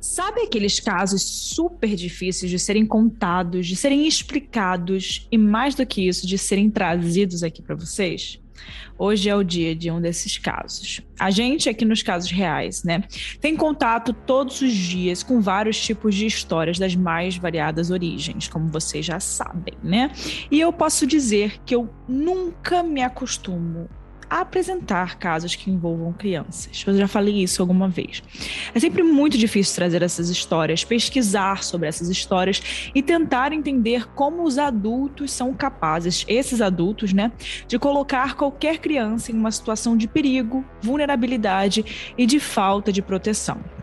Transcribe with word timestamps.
Sabe 0.00 0.40
aqueles 0.40 0.80
casos 0.80 1.22
super 1.22 1.94
difíceis 1.94 2.50
de 2.50 2.58
serem 2.58 2.86
contados, 2.86 3.66
de 3.66 3.76
serem 3.76 4.06
explicados 4.06 5.28
e 5.30 5.36
mais 5.36 5.74
do 5.74 5.84
que 5.84 6.08
isso, 6.08 6.26
de 6.26 6.38
serem 6.38 6.70
trazidos 6.70 7.42
aqui 7.42 7.60
para 7.60 7.74
vocês? 7.74 8.40
Hoje 8.98 9.28
é 9.28 9.36
o 9.36 9.42
dia 9.42 9.74
de 9.74 9.90
um 9.90 10.00
desses 10.00 10.38
casos. 10.38 11.02
A 11.18 11.30
gente 11.30 11.68
aqui 11.68 11.84
nos 11.84 12.02
casos 12.02 12.30
reais, 12.30 12.82
né, 12.82 13.04
tem 13.40 13.56
contato 13.56 14.12
todos 14.12 14.62
os 14.62 14.72
dias 14.72 15.22
com 15.22 15.40
vários 15.40 15.78
tipos 15.80 16.14
de 16.14 16.24
histórias 16.26 16.78
das 16.78 16.94
mais 16.94 17.36
variadas 17.36 17.90
origens, 17.90 18.48
como 18.48 18.68
vocês 18.68 19.04
já 19.04 19.20
sabem, 19.20 19.74
né? 19.82 20.10
E 20.50 20.60
eu 20.60 20.72
posso 20.72 21.06
dizer 21.06 21.60
que 21.64 21.74
eu 21.74 21.88
nunca 22.08 22.82
me 22.82 23.02
acostumo 23.02 23.88
apresentar 24.30 25.18
casos 25.18 25.56
que 25.56 25.70
envolvam 25.70 26.12
crianças. 26.12 26.84
Eu 26.86 26.96
já 26.96 27.08
falei 27.08 27.42
isso 27.42 27.60
alguma 27.60 27.88
vez. 27.88 28.22
É 28.72 28.78
sempre 28.78 29.02
muito 29.02 29.36
difícil 29.36 29.74
trazer 29.74 30.02
essas 30.02 30.28
histórias, 30.28 30.84
pesquisar 30.84 31.64
sobre 31.64 31.88
essas 31.88 32.08
histórias 32.08 32.90
e 32.94 33.02
tentar 33.02 33.52
entender 33.52 34.06
como 34.14 34.44
os 34.44 34.56
adultos 34.56 35.32
são 35.32 35.52
capazes, 35.52 36.24
esses 36.28 36.60
adultos, 36.60 37.12
né, 37.12 37.32
de 37.66 37.78
colocar 37.78 38.36
qualquer 38.36 38.78
criança 38.78 39.32
em 39.32 39.34
uma 39.34 39.50
situação 39.50 39.96
de 39.96 40.06
perigo, 40.06 40.64
vulnerabilidade 40.80 42.12
e 42.16 42.24
de 42.24 42.38
falta 42.38 42.92
de 42.92 43.02
proteção. 43.02 43.79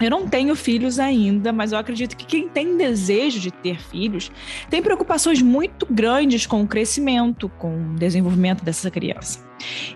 Eu 0.00 0.10
não 0.10 0.26
tenho 0.26 0.56
filhos 0.56 0.98
ainda, 0.98 1.52
mas 1.52 1.72
eu 1.72 1.78
acredito 1.78 2.16
que 2.16 2.24
quem 2.24 2.48
tem 2.48 2.76
desejo 2.76 3.38
de 3.38 3.50
ter 3.50 3.80
filhos 3.80 4.32
tem 4.70 4.82
preocupações 4.82 5.42
muito 5.42 5.86
grandes 5.90 6.46
com 6.46 6.62
o 6.62 6.66
crescimento, 6.66 7.48
com 7.58 7.92
o 7.92 7.94
desenvolvimento 7.96 8.64
dessa 8.64 8.90
criança. 8.90 9.44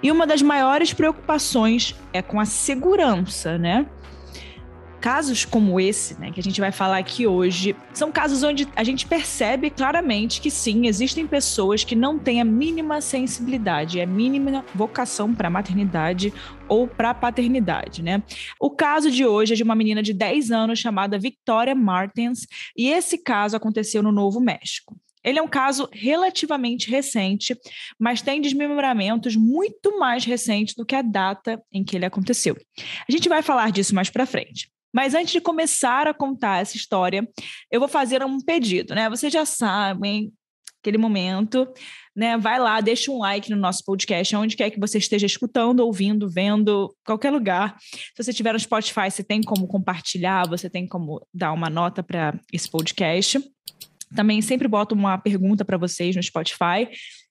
E 0.02 0.12
uma 0.12 0.26
das 0.26 0.42
maiores 0.42 0.92
preocupações 0.92 1.94
é 2.12 2.20
com 2.20 2.38
a 2.38 2.44
segurança, 2.44 3.56
né? 3.56 3.86
Casos 5.04 5.44
como 5.44 5.78
esse, 5.78 6.18
né, 6.18 6.30
que 6.30 6.40
a 6.40 6.42
gente 6.42 6.58
vai 6.58 6.72
falar 6.72 6.96
aqui 6.96 7.26
hoje, 7.26 7.76
são 7.92 8.10
casos 8.10 8.42
onde 8.42 8.66
a 8.74 8.82
gente 8.82 9.04
percebe 9.04 9.68
claramente 9.68 10.40
que 10.40 10.50
sim, 10.50 10.86
existem 10.86 11.26
pessoas 11.26 11.84
que 11.84 11.94
não 11.94 12.18
têm 12.18 12.40
a 12.40 12.44
mínima 12.44 13.02
sensibilidade, 13.02 14.00
a 14.00 14.06
mínima 14.06 14.64
vocação 14.74 15.34
para 15.34 15.50
maternidade 15.50 16.32
ou 16.66 16.88
para 16.88 17.12
paternidade, 17.12 18.02
né? 18.02 18.22
O 18.58 18.70
caso 18.70 19.10
de 19.10 19.26
hoje 19.26 19.52
é 19.52 19.56
de 19.56 19.62
uma 19.62 19.74
menina 19.74 20.02
de 20.02 20.14
10 20.14 20.50
anos 20.50 20.78
chamada 20.78 21.18
Victoria 21.18 21.74
Martins, 21.74 22.46
e 22.74 22.88
esse 22.88 23.18
caso 23.18 23.58
aconteceu 23.58 24.02
no 24.02 24.10
Novo 24.10 24.40
México. 24.40 24.96
Ele 25.22 25.38
é 25.38 25.42
um 25.42 25.48
caso 25.48 25.86
relativamente 25.92 26.90
recente, 26.90 27.54
mas 27.98 28.22
tem 28.22 28.40
desmembramentos 28.40 29.36
muito 29.36 29.98
mais 29.98 30.24
recentes 30.24 30.74
do 30.74 30.86
que 30.86 30.94
a 30.94 31.02
data 31.02 31.62
em 31.70 31.84
que 31.84 31.94
ele 31.94 32.06
aconteceu. 32.06 32.56
A 33.06 33.12
gente 33.12 33.28
vai 33.28 33.42
falar 33.42 33.70
disso 33.70 33.94
mais 33.94 34.08
para 34.08 34.24
frente. 34.24 34.72
Mas 34.94 35.14
antes 35.14 35.32
de 35.32 35.40
começar 35.40 36.06
a 36.06 36.14
contar 36.14 36.62
essa 36.62 36.76
história, 36.76 37.28
eu 37.70 37.80
vou 37.80 37.88
fazer 37.88 38.22
um 38.22 38.40
pedido, 38.40 38.94
né? 38.94 39.10
Vocês 39.10 39.32
já 39.32 39.44
sabem 39.44 40.32
aquele 40.80 40.98
momento, 40.98 41.66
né? 42.14 42.36
Vai 42.36 42.60
lá, 42.60 42.80
deixa 42.80 43.10
um 43.10 43.18
like 43.18 43.50
no 43.50 43.56
nosso 43.56 43.82
podcast, 43.84 44.36
onde 44.36 44.54
quer 44.54 44.70
que 44.70 44.78
você 44.78 44.98
esteja 44.98 45.26
escutando, 45.26 45.80
ouvindo, 45.80 46.28
vendo, 46.28 46.94
qualquer 47.04 47.30
lugar. 47.30 47.76
Se 47.80 48.22
você 48.22 48.32
tiver 48.32 48.52
no 48.52 48.60
Spotify, 48.60 49.10
você 49.10 49.24
tem 49.24 49.42
como 49.42 49.66
compartilhar, 49.66 50.46
você 50.46 50.70
tem 50.70 50.86
como 50.86 51.26
dar 51.32 51.52
uma 51.52 51.68
nota 51.68 52.02
para 52.02 52.38
esse 52.52 52.70
podcast. 52.70 53.42
Também 54.14 54.40
sempre 54.42 54.68
boto 54.68 54.94
uma 54.94 55.18
pergunta 55.18 55.64
para 55.64 55.78
vocês 55.78 56.14
no 56.14 56.22
Spotify. 56.22 56.88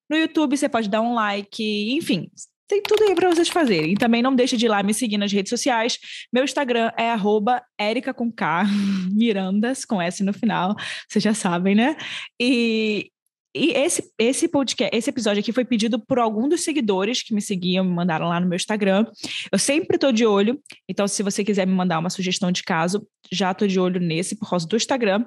No 0.09 0.17
YouTube 0.17 0.57
você 0.57 0.67
pode 0.67 0.89
dar 0.89 1.01
um 1.01 1.13
like, 1.13 1.63
enfim, 1.95 2.29
tem 2.73 2.81
tudo 2.81 3.03
aí 3.03 3.13
para 3.13 3.29
vocês 3.29 3.49
fazerem. 3.49 3.91
E 3.91 3.95
também 3.95 4.21
não 4.21 4.35
deixe 4.35 4.57
de 4.57 4.65
ir 4.65 4.69
lá 4.69 4.81
me 4.81 4.93
seguir 4.93 5.17
nas 5.17 5.31
redes 5.31 5.49
sociais. 5.49 5.99
Meu 6.31 6.43
Instagram 6.43 6.91
é 6.97 7.11
arroba 7.11 7.61
Erica 7.79 8.13
com 8.13 8.31
K, 8.31 8.65
Mirandas, 9.13 9.85
com 9.85 10.01
S 10.01 10.23
no 10.23 10.33
final, 10.33 10.75
vocês 11.07 11.23
já 11.23 11.33
sabem, 11.33 11.75
né? 11.75 11.95
E, 12.39 13.11
e 13.55 13.71
esse, 13.73 14.11
esse 14.17 14.47
podcast, 14.47 14.95
esse 14.95 15.09
episódio 15.09 15.41
aqui 15.41 15.51
foi 15.51 15.63
pedido 15.63 15.99
por 15.99 16.17
algum 16.17 16.49
dos 16.49 16.63
seguidores 16.63 17.21
que 17.21 17.33
me 17.33 17.41
seguiam, 17.41 17.85
me 17.85 17.91
mandaram 17.91 18.27
lá 18.27 18.39
no 18.39 18.47
meu 18.47 18.55
Instagram. 18.55 19.05
Eu 19.51 19.59
sempre 19.59 19.99
tô 19.99 20.11
de 20.11 20.25
olho, 20.25 20.59
então 20.89 21.07
se 21.07 21.21
você 21.21 21.43
quiser 21.43 21.67
me 21.67 21.73
mandar 21.73 21.99
uma 21.99 22.09
sugestão 22.09 22.51
de 22.51 22.63
caso, 22.63 23.07
já 23.31 23.53
tô 23.53 23.67
de 23.67 23.79
olho 23.79 23.99
nesse 23.99 24.35
por 24.35 24.49
causa 24.49 24.67
do 24.67 24.75
Instagram. 24.75 25.25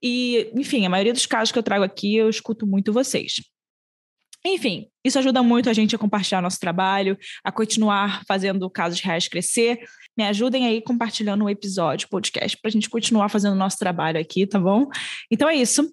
E, 0.00 0.52
enfim, 0.54 0.86
a 0.86 0.90
maioria 0.90 1.12
dos 1.12 1.26
casos 1.26 1.50
que 1.50 1.58
eu 1.58 1.62
trago 1.62 1.82
aqui, 1.82 2.14
eu 2.14 2.28
escuto 2.28 2.64
muito 2.64 2.92
vocês. 2.92 3.40
Enfim, 4.48 4.86
isso 5.04 5.18
ajuda 5.18 5.42
muito 5.42 5.68
a 5.68 5.72
gente 5.72 5.96
a 5.96 5.98
compartilhar 5.98 6.40
nosso 6.40 6.60
trabalho, 6.60 7.18
a 7.42 7.50
continuar 7.50 8.22
fazendo 8.28 8.70
casos 8.70 9.00
reais 9.00 9.26
crescer. 9.26 9.80
Me 10.16 10.24
ajudem 10.24 10.66
aí 10.66 10.80
compartilhando 10.80 11.44
o 11.44 11.50
episódio, 11.50 12.08
podcast, 12.08 12.56
para 12.56 12.68
a 12.68 12.72
gente 12.72 12.88
continuar 12.88 13.28
fazendo 13.28 13.56
nosso 13.56 13.76
trabalho 13.76 14.20
aqui, 14.20 14.46
tá 14.46 14.60
bom? 14.60 14.86
Então 15.30 15.48
é 15.48 15.56
isso. 15.56 15.92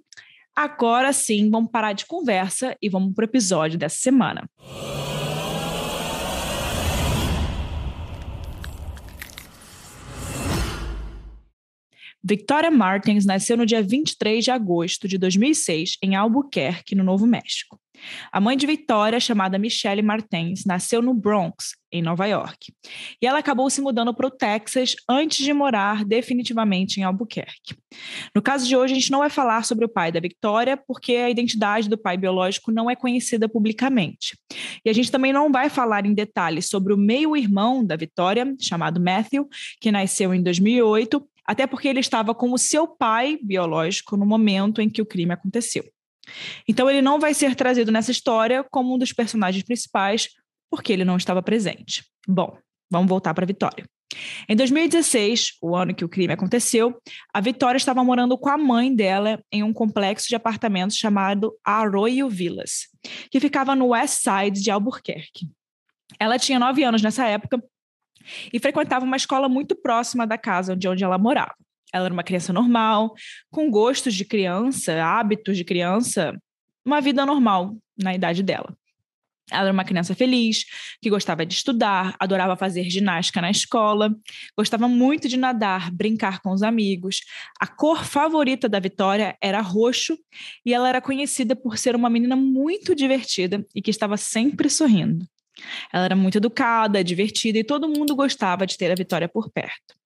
Agora 0.56 1.12
sim, 1.12 1.50
vamos 1.50 1.72
parar 1.72 1.94
de 1.94 2.06
conversa 2.06 2.78
e 2.80 2.90
vamos 2.90 3.16
para 3.16 3.24
o 3.24 3.26
episódio 3.26 3.80
dessa 3.80 3.98
semana. 3.98 4.48
Victoria 12.24 12.72
Martins 12.72 13.26
nasceu 13.26 13.58
no 13.58 13.66
dia 13.66 13.82
23 13.82 14.46
de 14.46 14.52
agosto 14.52 15.08
de 15.08 15.18
2006 15.18 15.98
em 16.02 16.16
Albuquerque, 16.16 16.96
no 16.96 17.04
Novo 17.04 17.26
México. 17.26 17.83
A 18.32 18.40
mãe 18.40 18.58
de 18.58 18.66
Vitória, 18.66 19.20
chamada 19.20 19.58
Michelle 19.58 20.02
Martins, 20.02 20.66
nasceu 20.66 21.02
no 21.02 21.14
Bronx, 21.14 21.76
em 21.92 22.02
Nova 22.02 22.26
York. 22.26 22.74
E 23.22 23.28
ela 23.28 23.40
acabou 23.40 23.70
se 23.70 23.82
mudando 23.82 24.14
para 24.14 24.28
o 24.28 24.32
Texas 24.32 24.96
antes 25.08 25.46
de 25.46 25.54
morar 25.54 26.04
definitivamente 26.04 27.00
em 27.00 27.04
Albuquerque. 27.04 27.76
No 28.36 28.42
caso 28.42 28.68
de 28.68 28.76
hoje, 28.76 28.94
a 28.94 28.96
gente 28.96 29.12
não 29.12 29.20
vai 29.20 29.30
falar 29.30 29.64
sobre 29.64 29.86
o 29.86 29.90
pai 29.90 30.12
da 30.12 30.20
Vitória, 30.20 30.76
porque 30.76 31.16
a 31.16 31.30
identidade 31.30 31.88
do 31.88 31.98
pai 31.98 32.18
biológico 32.18 32.72
não 32.72 32.90
é 32.90 32.96
conhecida 32.96 33.48
publicamente. 33.48 34.38
E 34.84 34.90
a 34.90 34.94
gente 34.94 35.12
também 35.12 35.32
não 35.32 35.52
vai 35.52 35.70
falar 35.70 36.06
em 36.06 36.14
detalhes 36.14 36.68
sobre 36.68 36.94
o 36.94 36.98
meio-irmão 36.98 37.86
da 37.86 37.96
Vitória, 37.96 38.56
chamado 38.60 39.00
Matthew, 39.00 39.48
que 39.80 39.92
nasceu 39.92 40.34
em 40.34 40.42
2008, 40.42 41.24
até 41.46 41.68
porque 41.68 41.88
ele 41.88 42.00
estava 42.00 42.34
com 42.34 42.52
o 42.52 42.58
seu 42.58 42.88
pai 42.88 43.38
biológico 43.42 44.18
no 44.18 44.26
momento 44.26 44.82
em 44.82 44.90
que 44.90 45.02
o 45.02 45.06
crime 45.06 45.34
aconteceu. 45.34 45.84
Então 46.68 46.90
ele 46.90 47.02
não 47.02 47.20
vai 47.20 47.34
ser 47.34 47.56
trazido 47.56 47.92
nessa 47.92 48.12
história 48.12 48.64
como 48.72 48.94
um 48.96 48.98
dos 48.98 49.14
personagens 49.14 49.64
principais, 49.64 50.30
porque 50.70 50.92
ele 50.92 51.06
não 51.06 51.18
estava 51.18 51.42
presente. 51.42 52.04
Bom, 52.28 52.58
vamos 52.90 53.10
voltar 53.10 53.34
para 53.34 53.46
a 53.46 53.48
Vitória. 53.48 53.86
Em 54.48 54.56
2016, 54.56 55.58
o 55.62 55.76
ano 55.76 55.94
que 55.94 56.06
o 56.06 56.10
crime 56.10 56.34
aconteceu, 56.34 56.96
a 57.34 57.42
Vitória 57.42 57.78
estava 57.78 58.04
morando 58.04 58.38
com 58.38 58.50
a 58.50 58.58
mãe 58.58 58.94
dela 58.94 59.44
em 59.52 59.64
um 59.64 59.74
complexo 59.74 60.28
de 60.28 60.36
apartamentos 60.36 60.98
chamado 60.98 61.56
Arroyo 61.64 62.30
Villas, 62.30 62.88
que 63.32 63.40
ficava 63.40 63.76
no 63.76 63.88
West 63.88 64.22
Side 64.22 64.62
de 64.62 64.70
Albuquerque. 64.70 65.50
Ela 66.20 66.38
tinha 66.38 66.60
nove 66.60 66.84
anos 66.84 67.02
nessa 67.02 67.26
época 67.26 67.62
e 68.52 68.60
frequentava 68.60 69.04
uma 69.06 69.18
escola 69.18 69.50
muito 69.50 69.76
próxima 69.76 70.26
da 70.26 70.38
casa 70.38 70.76
de 70.76 70.88
onde 70.88 71.04
ela 71.04 71.18
morava. 71.18 71.56
Ela 71.94 72.06
era 72.06 72.14
uma 72.14 72.24
criança 72.24 72.52
normal, 72.52 73.14
com 73.52 73.70
gostos 73.70 74.16
de 74.16 74.26
criança, 74.26 75.04
hábitos 75.04 75.56
de 75.56 75.64
criança, 75.64 76.36
uma 76.86 77.00
vida 77.00 77.26
normal 77.26 77.78
na 77.98 78.16
idade 78.16 78.42
dela. 78.42 78.76
Ela 79.52 79.64
era 79.64 79.74
uma 79.74 79.84
criança 79.84 80.16
feliz, 80.16 80.64
que 81.02 81.10
gostava 81.10 81.46
de 81.46 81.54
estudar, 81.54 82.16
adorava 82.20 82.56
fazer 82.56 82.90
ginástica 82.90 83.42
na 83.42 83.52
escola, 83.52 84.16
gostava 84.58 84.88
muito 84.88 85.28
de 85.28 85.38
nadar, 85.38 85.92
brincar 85.92 86.42
com 86.42 86.52
os 86.52 86.64
amigos. 86.64 87.20
A 87.60 87.68
cor 87.68 88.06
favorita 88.06 88.70
da 88.70 88.80
Vitória 88.80 89.38
era 89.42 89.60
roxo 89.62 90.18
e 90.66 90.74
ela 90.74 90.88
era 90.88 91.02
conhecida 91.02 91.56
por 91.56 91.78
ser 91.78 91.96
uma 91.96 92.10
menina 92.10 92.36
muito 92.36 92.96
divertida 92.96 93.66
e 93.76 93.82
que 93.82 93.92
estava 93.92 94.16
sempre 94.16 94.70
sorrindo. 94.70 95.28
Ela 95.92 96.06
era 96.06 96.16
muito 96.16 96.38
educada, 96.38 97.04
divertida 97.04 97.60
e 97.60 97.64
todo 97.64 97.90
mundo 97.90 98.16
gostava 98.16 98.66
de 98.66 98.78
ter 98.78 98.92
a 98.92 98.96
Vitória 98.96 99.28
por 99.28 99.52
perto. 99.52 100.03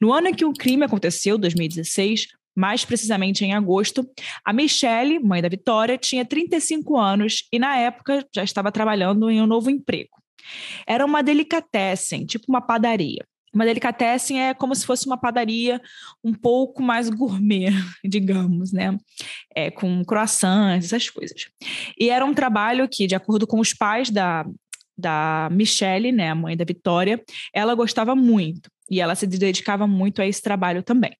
No 0.00 0.12
ano 0.12 0.28
em 0.28 0.34
que 0.34 0.44
o 0.44 0.52
crime 0.52 0.84
aconteceu, 0.84 1.38
2016, 1.38 2.28
mais 2.56 2.84
precisamente 2.84 3.44
em 3.44 3.54
agosto, 3.54 4.08
a 4.44 4.52
Michelle, 4.52 5.18
mãe 5.18 5.40
da 5.40 5.48
Vitória, 5.48 5.96
tinha 5.96 6.24
35 6.24 6.96
anos 6.96 7.48
e 7.52 7.58
na 7.58 7.76
época 7.76 8.26
já 8.34 8.42
estava 8.42 8.72
trabalhando 8.72 9.30
em 9.30 9.40
um 9.40 9.46
novo 9.46 9.70
emprego. 9.70 10.10
Era 10.86 11.04
uma 11.04 11.22
delicatessen, 11.22 12.26
tipo 12.26 12.46
uma 12.48 12.60
padaria. 12.60 13.24
Uma 13.52 13.64
delicatessen 13.64 14.40
é 14.40 14.54
como 14.54 14.74
se 14.74 14.86
fosse 14.86 15.06
uma 15.06 15.16
padaria 15.16 15.80
um 16.22 16.32
pouco 16.32 16.82
mais 16.82 17.10
gourmet, 17.10 17.70
digamos, 18.04 18.72
né? 18.72 18.96
É, 19.54 19.70
com 19.70 20.04
croissants, 20.04 20.86
essas 20.86 21.10
coisas. 21.10 21.48
E 21.98 22.10
era 22.10 22.24
um 22.24 22.32
trabalho 22.32 22.88
que, 22.88 23.06
de 23.06 23.14
acordo 23.14 23.46
com 23.46 23.58
os 23.58 23.74
pais 23.74 24.08
da, 24.08 24.46
da 24.96 25.48
Michelle, 25.50 26.12
né, 26.12 26.30
a 26.30 26.34
mãe 26.34 26.56
da 26.56 26.64
Vitória, 26.64 27.20
ela 27.52 27.74
gostava 27.74 28.14
muito 28.14 28.70
e 28.90 29.00
ela 29.00 29.14
se 29.14 29.26
dedicava 29.26 29.86
muito 29.86 30.20
a 30.20 30.26
esse 30.26 30.42
trabalho 30.42 30.82
também. 30.82 31.16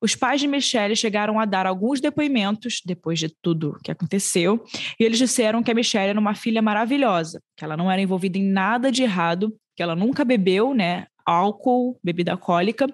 Os 0.00 0.14
pais 0.14 0.40
de 0.40 0.46
Michelle 0.46 0.96
chegaram 0.96 1.38
a 1.40 1.44
dar 1.44 1.66
alguns 1.66 2.00
depoimentos 2.00 2.80
depois 2.84 3.18
de 3.18 3.28
tudo 3.42 3.78
que 3.82 3.90
aconteceu, 3.90 4.64
e 4.98 5.04
eles 5.04 5.18
disseram 5.18 5.62
que 5.62 5.70
a 5.70 5.74
Michelle 5.74 6.10
era 6.10 6.20
uma 6.20 6.34
filha 6.34 6.62
maravilhosa, 6.62 7.40
que 7.56 7.64
ela 7.64 7.76
não 7.76 7.90
era 7.90 8.00
envolvida 8.00 8.38
em 8.38 8.44
nada 8.44 8.90
de 8.90 9.02
errado, 9.02 9.54
que 9.76 9.82
ela 9.82 9.96
nunca 9.96 10.24
bebeu, 10.24 10.74
né, 10.74 11.06
álcool, 11.26 11.98
bebida 12.02 12.32
alcoólica, 12.32 12.86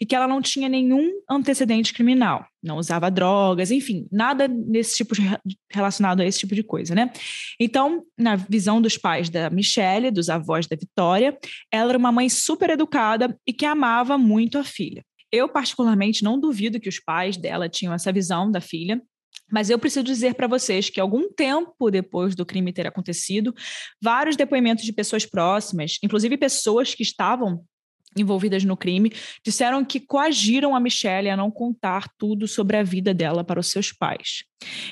e 0.00 0.06
que 0.06 0.14
ela 0.14 0.28
não 0.28 0.40
tinha 0.40 0.68
nenhum 0.68 1.10
antecedente 1.28 1.92
criminal, 1.92 2.46
não 2.62 2.78
usava 2.78 3.10
drogas, 3.10 3.70
enfim, 3.70 4.06
nada 4.10 4.48
nesse 4.48 4.96
tipo 4.96 5.14
de, 5.14 5.22
relacionado 5.70 6.20
a 6.20 6.24
esse 6.24 6.38
tipo 6.38 6.54
de 6.54 6.62
coisa, 6.62 6.94
né? 6.94 7.12
Então, 7.58 8.04
na 8.16 8.36
visão 8.36 8.80
dos 8.80 8.96
pais 8.96 9.28
da 9.28 9.50
Michelle, 9.50 10.10
dos 10.10 10.28
avós 10.28 10.66
da 10.66 10.76
Vitória, 10.76 11.36
ela 11.70 11.90
era 11.90 11.98
uma 11.98 12.12
mãe 12.12 12.28
super 12.28 12.70
educada 12.70 13.38
e 13.46 13.52
que 13.52 13.66
amava 13.66 14.16
muito 14.16 14.58
a 14.58 14.64
filha. 14.64 15.04
Eu, 15.30 15.48
particularmente, 15.48 16.22
não 16.22 16.38
duvido 16.38 16.78
que 16.78 16.88
os 16.88 17.00
pais 17.00 17.36
dela 17.36 17.68
tinham 17.68 17.94
essa 17.94 18.12
visão 18.12 18.50
da 18.50 18.60
filha, 18.60 19.00
mas 19.52 19.68
eu 19.68 19.78
preciso 19.78 20.02
dizer 20.02 20.34
para 20.34 20.46
vocês 20.46 20.88
que 20.88 20.98
algum 20.98 21.30
tempo 21.30 21.90
depois 21.90 22.34
do 22.34 22.46
crime 22.46 22.72
ter 22.72 22.86
acontecido, 22.86 23.54
vários 24.00 24.34
depoimentos 24.34 24.82
de 24.82 24.92
pessoas 24.92 25.26
próximas, 25.26 25.98
inclusive 26.02 26.38
pessoas 26.38 26.94
que 26.94 27.02
estavam 27.02 27.62
envolvidas 28.16 28.64
no 28.64 28.76
crime, 28.76 29.12
disseram 29.44 29.84
que 29.84 30.00
coagiram 30.00 30.74
a 30.74 30.80
Michelle 30.80 31.30
a 31.30 31.36
não 31.36 31.50
contar 31.50 32.08
tudo 32.18 32.46
sobre 32.46 32.76
a 32.76 32.82
vida 32.82 33.14
dela 33.14 33.42
para 33.44 33.60
os 33.60 33.68
seus 33.68 33.92
pais. 33.92 34.44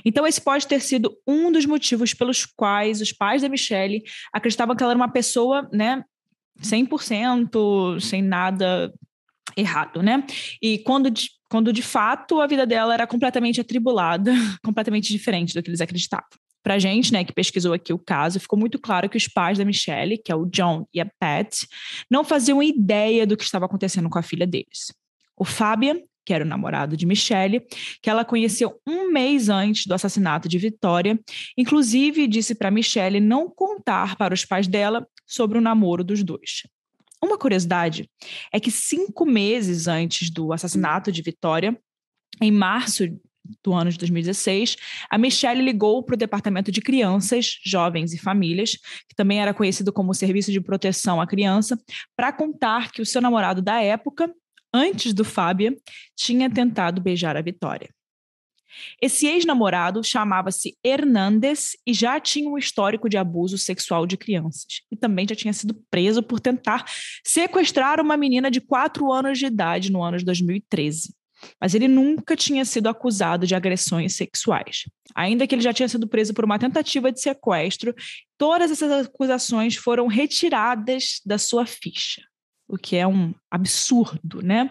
Então, 0.04 0.26
esse 0.26 0.40
pode 0.40 0.66
ter 0.66 0.80
sido 0.80 1.16
um 1.26 1.52
dos 1.52 1.66
motivos 1.66 2.14
pelos 2.14 2.44
quais 2.44 3.00
os 3.00 3.12
pais 3.12 3.42
da 3.42 3.48
Michelle 3.48 4.02
acreditavam 4.32 4.74
que 4.74 4.82
ela 4.82 4.92
era 4.92 4.98
uma 4.98 5.12
pessoa, 5.12 5.68
né, 5.72 6.02
100%, 6.62 8.00
sem 8.00 8.22
nada 8.22 8.92
errado, 9.56 10.02
né? 10.02 10.24
E 10.62 10.78
quando 10.78 11.12
quando 11.50 11.72
de 11.72 11.82
fato 11.82 12.40
a 12.40 12.46
vida 12.46 12.64
dela 12.64 12.94
era 12.94 13.06
completamente 13.08 13.60
atribulada, 13.60 14.32
completamente 14.64 15.12
diferente 15.12 15.52
do 15.52 15.62
que 15.62 15.68
eles 15.68 15.80
acreditavam. 15.80 16.28
Pra 16.62 16.78
gente, 16.78 17.12
né, 17.12 17.24
que 17.24 17.32
pesquisou 17.32 17.72
aqui 17.72 17.92
o 17.92 17.98
caso, 17.98 18.38
ficou 18.38 18.58
muito 18.58 18.78
claro 18.78 19.08
que 19.08 19.16
os 19.16 19.26
pais 19.26 19.58
da 19.58 19.64
Michelle, 19.64 20.18
que 20.18 20.30
é 20.30 20.34
o 20.34 20.46
John 20.46 20.86
e 20.92 21.00
a 21.00 21.06
Pat, 21.18 21.64
não 22.10 22.22
faziam 22.22 22.62
ideia 22.62 23.26
do 23.26 23.36
que 23.36 23.44
estava 23.44 23.64
acontecendo 23.64 24.10
com 24.10 24.18
a 24.18 24.22
filha 24.22 24.46
deles. 24.46 24.92
O 25.36 25.44
Fabian, 25.44 26.00
que 26.24 26.34
era 26.34 26.44
o 26.44 26.46
namorado 26.46 26.96
de 26.96 27.06
Michelle, 27.06 27.62
que 28.02 28.10
ela 28.10 28.24
conheceu 28.24 28.78
um 28.86 29.10
mês 29.10 29.48
antes 29.48 29.86
do 29.86 29.94
assassinato 29.94 30.48
de 30.48 30.58
Vitória, 30.58 31.18
inclusive 31.56 32.26
disse 32.26 32.54
para 32.54 32.70
Michelle 32.70 33.20
não 33.20 33.48
contar 33.48 34.16
para 34.16 34.34
os 34.34 34.44
pais 34.44 34.68
dela 34.68 35.06
sobre 35.26 35.56
o 35.56 35.60
namoro 35.60 36.04
dos 36.04 36.22
dois. 36.22 36.62
Uma 37.22 37.36
curiosidade 37.36 38.08
é 38.52 38.60
que 38.60 38.70
cinco 38.70 39.26
meses 39.26 39.86
antes 39.86 40.30
do 40.30 40.52
assassinato 40.52 41.10
de 41.10 41.20
Vitória, 41.20 41.78
em 42.40 42.50
março 42.50 43.04
do 43.62 43.72
ano 43.72 43.90
de 43.90 43.98
2016, 43.98 44.76
a 45.10 45.18
Michelle 45.18 45.62
ligou 45.62 46.02
para 46.02 46.14
o 46.14 46.18
Departamento 46.18 46.72
de 46.72 46.80
Crianças, 46.80 47.58
Jovens 47.64 48.12
e 48.12 48.18
Famílias, 48.18 48.72
que 49.08 49.14
também 49.14 49.40
era 49.40 49.54
conhecido 49.54 49.92
como 49.92 50.14
Serviço 50.14 50.50
de 50.50 50.60
Proteção 50.60 51.20
à 51.20 51.26
Criança, 51.26 51.78
para 52.16 52.32
contar 52.32 52.90
que 52.90 53.02
o 53.02 53.06
seu 53.06 53.20
namorado 53.20 53.60
da 53.60 53.80
época, 53.82 54.32
antes 54.72 55.12
do 55.12 55.24
Fábia, 55.24 55.76
tinha 56.16 56.48
tentado 56.50 57.00
beijar 57.00 57.36
a 57.36 57.42
Vitória. 57.42 57.88
Esse 59.00 59.26
ex-namorado 59.26 60.02
chamava-se 60.02 60.76
Hernandes 60.84 61.76
e 61.86 61.92
já 61.92 62.20
tinha 62.20 62.48
um 62.48 62.58
histórico 62.58 63.08
de 63.08 63.16
abuso 63.16 63.58
sexual 63.58 64.06
de 64.06 64.16
crianças. 64.16 64.82
E 64.90 64.96
também 64.96 65.26
já 65.28 65.34
tinha 65.34 65.52
sido 65.52 65.74
preso 65.90 66.22
por 66.22 66.40
tentar 66.40 66.84
sequestrar 67.26 68.00
uma 68.00 68.16
menina 68.16 68.50
de 68.50 68.60
4 68.60 69.12
anos 69.12 69.38
de 69.38 69.46
idade 69.46 69.90
no 69.90 70.02
ano 70.02 70.18
de 70.18 70.24
2013. 70.24 71.14
Mas 71.60 71.74
ele 71.74 71.88
nunca 71.88 72.36
tinha 72.36 72.64
sido 72.64 72.88
acusado 72.88 73.46
de 73.46 73.54
agressões 73.54 74.16
sexuais. 74.16 74.84
Ainda 75.14 75.46
que 75.46 75.54
ele 75.54 75.62
já 75.62 75.72
tinha 75.72 75.88
sido 75.88 76.08
preso 76.08 76.34
por 76.34 76.44
uma 76.44 76.58
tentativa 76.58 77.10
de 77.10 77.20
sequestro, 77.20 77.94
todas 78.38 78.70
essas 78.70 79.06
acusações 79.06 79.76
foram 79.76 80.06
retiradas 80.06 81.20
da 81.24 81.38
sua 81.38 81.66
ficha 81.66 82.22
o 82.70 82.78
que 82.78 82.96
é 82.96 83.06
um 83.06 83.34
absurdo, 83.50 84.40
né? 84.42 84.70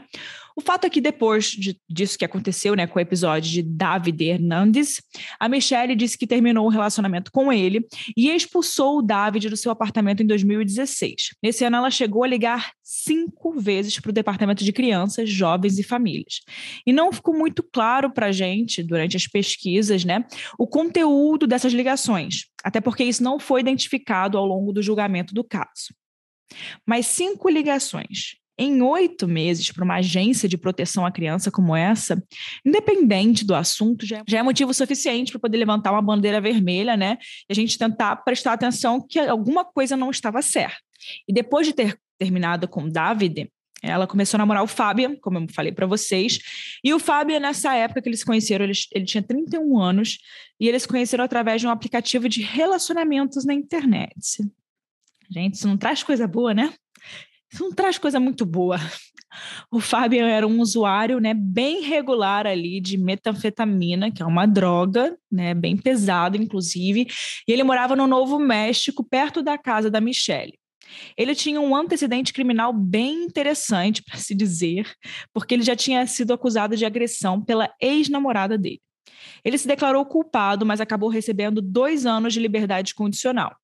O 0.59 0.61
fato 0.61 0.83
é 0.83 0.89
que 0.89 0.99
depois 0.99 1.51
de, 1.51 1.79
disso 1.89 2.17
que 2.17 2.25
aconteceu, 2.25 2.75
né, 2.75 2.85
com 2.85 2.99
o 2.99 3.01
episódio 3.01 3.49
de 3.49 3.63
David 3.63 4.21
Hernandes, 4.25 5.01
a 5.39 5.47
Michelle 5.47 5.95
disse 5.95 6.17
que 6.17 6.27
terminou 6.27 6.65
o 6.65 6.69
relacionamento 6.69 7.31
com 7.31 7.53
ele 7.53 7.87
e 8.17 8.29
expulsou 8.29 8.97
o 8.97 9.01
David 9.01 9.47
do 9.47 9.55
seu 9.55 9.71
apartamento 9.71 10.21
em 10.21 10.25
2016. 10.25 11.29
Nesse 11.41 11.63
ano, 11.63 11.77
ela 11.77 11.89
chegou 11.89 12.25
a 12.25 12.27
ligar 12.27 12.73
cinco 12.83 13.53
vezes 13.57 13.97
para 14.01 14.09
o 14.09 14.13
Departamento 14.13 14.61
de 14.61 14.73
Crianças, 14.73 15.29
Jovens 15.29 15.79
e 15.79 15.83
Famílias. 15.83 16.41
E 16.85 16.91
não 16.91 17.13
ficou 17.13 17.33
muito 17.33 17.63
claro 17.63 18.11
para 18.11 18.25
a 18.25 18.31
gente, 18.33 18.83
durante 18.83 19.15
as 19.15 19.25
pesquisas, 19.25 20.03
né, 20.03 20.25
o 20.57 20.67
conteúdo 20.67 21.47
dessas 21.47 21.71
ligações, 21.71 22.47
até 22.65 22.81
porque 22.81 23.05
isso 23.05 23.23
não 23.23 23.39
foi 23.39 23.61
identificado 23.61 24.37
ao 24.37 24.45
longo 24.45 24.73
do 24.73 24.81
julgamento 24.81 25.33
do 25.33 25.41
caso. 25.41 25.95
Mas 26.85 27.05
cinco 27.05 27.47
ligações 27.47 28.38
em 28.59 28.81
oito 28.81 29.25
meses 29.25 29.71
para 29.71 29.85
uma 29.85 29.95
agência 29.95 30.49
de 30.49 30.57
proteção 30.57 31.05
à 31.05 31.11
criança 31.11 31.49
como 31.49 31.73
essa, 31.73 32.21
independente 32.65 33.45
do 33.45 33.55
assunto, 33.55 34.05
já, 34.05 34.21
já 34.27 34.39
é 34.39 34.43
motivo 34.43 34.73
suficiente 34.73 35.31
para 35.31 35.39
poder 35.39 35.57
levantar 35.57 35.93
uma 35.93 36.01
bandeira 36.01 36.41
vermelha, 36.41 36.97
né? 36.97 37.17
E 37.49 37.53
a 37.53 37.55
gente 37.55 37.77
tentar 37.77 38.17
prestar 38.17 38.53
atenção 38.53 38.99
que 38.99 39.17
alguma 39.17 39.63
coisa 39.63 39.95
não 39.95 40.11
estava 40.11 40.41
certa. 40.41 40.77
E 41.25 41.33
depois 41.33 41.65
de 41.65 41.73
ter 41.73 41.97
terminado 42.19 42.67
com 42.67 42.89
David, 42.89 43.49
ela 43.81 44.05
começou 44.05 44.37
a 44.37 44.39
namorar 44.39 44.61
o 44.61 44.67
Fábio, 44.67 45.17
como 45.21 45.37
eu 45.37 45.47
falei 45.53 45.71
para 45.71 45.87
vocês. 45.87 46.39
E 46.83 46.93
o 46.93 46.99
Fábio, 46.99 47.39
nessa 47.39 47.73
época 47.75 48.01
que 48.01 48.09
eles 48.09 48.19
se 48.19 48.25
conheceram, 48.25 48.65
ele, 48.65 48.73
ele 48.93 49.05
tinha 49.05 49.23
31 49.23 49.79
anos, 49.79 50.17
e 50.59 50.67
eles 50.67 50.81
se 50.81 50.87
conheceram 50.87 51.23
através 51.23 51.61
de 51.61 51.67
um 51.67 51.69
aplicativo 51.69 52.27
de 52.27 52.41
relacionamentos 52.41 53.45
na 53.45 53.53
internet. 53.53 54.43
Gente, 55.31 55.53
isso 55.53 55.67
não 55.67 55.77
traz 55.77 56.03
coisa 56.03 56.27
boa, 56.27 56.53
né? 56.53 56.73
Isso 57.51 57.63
não 57.63 57.71
traz 57.71 57.97
coisa 57.97 58.19
muito 58.19 58.45
boa. 58.45 58.77
O 59.71 59.79
Fábio 59.79 60.25
era 60.25 60.47
um 60.47 60.59
usuário, 60.59 61.19
né, 61.19 61.33
bem 61.33 61.81
regular 61.81 62.47
ali 62.47 62.81
de 62.81 62.97
metanfetamina, 62.97 64.11
que 64.11 64.23
é 64.23 64.25
uma 64.25 64.45
droga, 64.45 65.17
né, 65.31 65.53
bem 65.53 65.77
pesada, 65.77 66.35
inclusive, 66.35 67.07
e 67.47 67.51
ele 67.51 67.63
morava 67.63 67.95
no 67.95 68.07
Novo 68.07 68.39
México, 68.39 69.03
perto 69.03 69.43
da 69.43 69.57
casa 69.57 69.89
da 69.89 70.01
Michelle. 70.01 70.57
Ele 71.15 71.35
tinha 71.35 71.61
um 71.61 71.75
antecedente 71.75 72.33
criminal 72.33 72.73
bem 72.73 73.23
interessante, 73.23 74.01
para 74.03 74.17
se 74.17 74.33
dizer, 74.33 74.91
porque 75.31 75.53
ele 75.53 75.63
já 75.63 75.75
tinha 75.75 76.05
sido 76.07 76.33
acusado 76.33 76.75
de 76.75 76.85
agressão 76.85 77.39
pela 77.39 77.71
ex-namorada 77.79 78.57
dele. 78.57 78.81
Ele 79.43 79.57
se 79.57 79.67
declarou 79.67 80.05
culpado, 80.05 80.65
mas 80.65 80.81
acabou 80.81 81.09
recebendo 81.09 81.61
dois 81.61 82.05
anos 82.05 82.33
de 82.33 82.39
liberdade 82.39 82.95
condicional. 82.95 83.55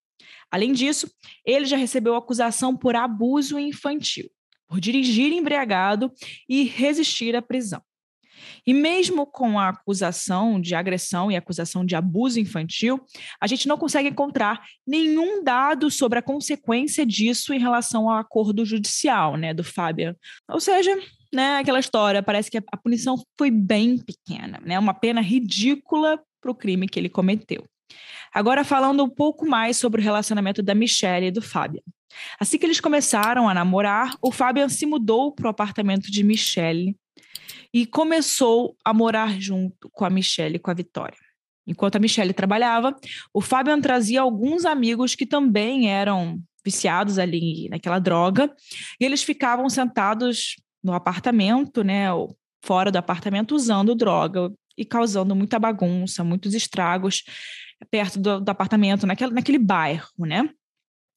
Além 0.56 0.72
disso, 0.72 1.12
ele 1.46 1.66
já 1.66 1.76
recebeu 1.76 2.16
acusação 2.16 2.78
por 2.78 2.96
abuso 2.96 3.60
infantil, 3.60 4.30
por 4.70 4.80
dirigir 4.80 5.34
embriagado 5.34 6.10
e 6.48 6.64
resistir 6.64 7.36
à 7.36 7.42
prisão. 7.42 7.82
E 8.66 8.74
mesmo 8.74 9.26
com 9.26 9.60
a 9.60 9.68
acusação 9.68 10.62
de 10.62 10.74
agressão 10.74 11.30
e 11.30 11.36
acusação 11.36 11.86
de 11.86 11.94
abuso 11.94 12.40
infantil, 12.40 13.04
a 13.42 13.48
gente 13.48 13.68
não 13.68 13.78
consegue 13.78 14.08
encontrar 14.08 14.64
nenhum 14.88 15.44
dado 15.44 15.92
sobre 15.92 16.20
a 16.20 16.22
consequência 16.22 17.06
disso 17.06 17.54
em 17.54 17.60
relação 17.60 18.10
ao 18.10 18.18
acordo 18.18 18.64
judicial, 18.64 19.36
né, 19.36 19.54
do 19.54 19.64
Fabian. 19.64 20.16
Ou 20.50 20.62
seja, 20.62 20.98
né, 21.34 21.58
aquela 21.58 21.82
história, 21.82 22.24
parece 22.24 22.50
que 22.50 22.60
a 22.60 22.78
punição 22.78 23.22
foi 23.38 23.52
bem 23.52 23.98
pequena, 23.98 24.62
né, 24.64 24.80
uma 24.80 24.94
pena 24.94 25.20
ridícula 25.20 26.18
para 26.40 26.50
o 26.50 26.56
crime 26.56 26.88
que 26.88 26.98
ele 26.98 27.10
cometeu. 27.10 27.66
Agora 28.34 28.64
falando 28.64 29.04
um 29.04 29.10
pouco 29.10 29.48
mais 29.48 29.78
sobre 29.78 30.02
o 30.02 30.04
relacionamento 30.04 30.62
da 30.62 30.76
Michelle 30.76 31.28
e 31.28 31.32
do 31.32 31.42
Fabian. 31.42 31.82
Assim 32.40 32.58
que 32.58 32.66
eles 32.66 32.80
começaram 32.80 33.48
a 33.48 33.54
namorar, 33.54 34.16
o 34.22 34.32
Fabian 34.32 34.70
se 34.70 34.86
mudou 34.86 35.34
para 35.34 35.48
o 35.48 35.50
apartamento 35.50 36.12
de 36.12 36.24
Michelle 36.24 36.96
e 37.74 37.86
começou 37.86 38.76
a 38.84 38.94
morar 38.94 39.40
junto 39.40 39.90
com 39.92 40.06
a 40.06 40.10
Michelle 40.10 40.56
e 40.56 40.60
com 40.60 40.72
a 40.72 40.74
Vitória. 40.74 41.18
Enquanto 41.68 41.96
a 41.96 42.00
Michelle 42.00 42.34
trabalhava, 42.34 42.96
o 43.34 43.42
Fabian 43.42 43.82
trazia 43.82 44.22
alguns 44.22 44.66
amigos 44.66 45.16
que 45.16 45.26
também 45.26 45.90
eram 45.90 46.40
viciados 46.64 47.20
ali 47.20 47.68
naquela 47.70 48.00
droga, 48.00 48.52
e 49.00 49.06
eles 49.06 49.24
ficavam 49.24 49.70
sentados 49.70 50.56
no 50.84 50.94
apartamento, 50.94 51.84
né, 51.84 52.12
ou 52.12 52.36
fora 52.64 52.92
do 52.92 52.98
apartamento 52.98 53.56
usando 53.56 53.96
droga 53.96 54.52
e 54.78 54.84
causando 54.84 55.36
muita 55.36 55.60
bagunça, 55.60 56.24
muitos 56.24 56.54
estragos 56.54 57.24
perto 57.90 58.20
do, 58.20 58.40
do 58.40 58.50
apartamento, 58.50 59.06
naquele, 59.06 59.34
naquele 59.34 59.58
bairro, 59.58 60.10
né? 60.20 60.50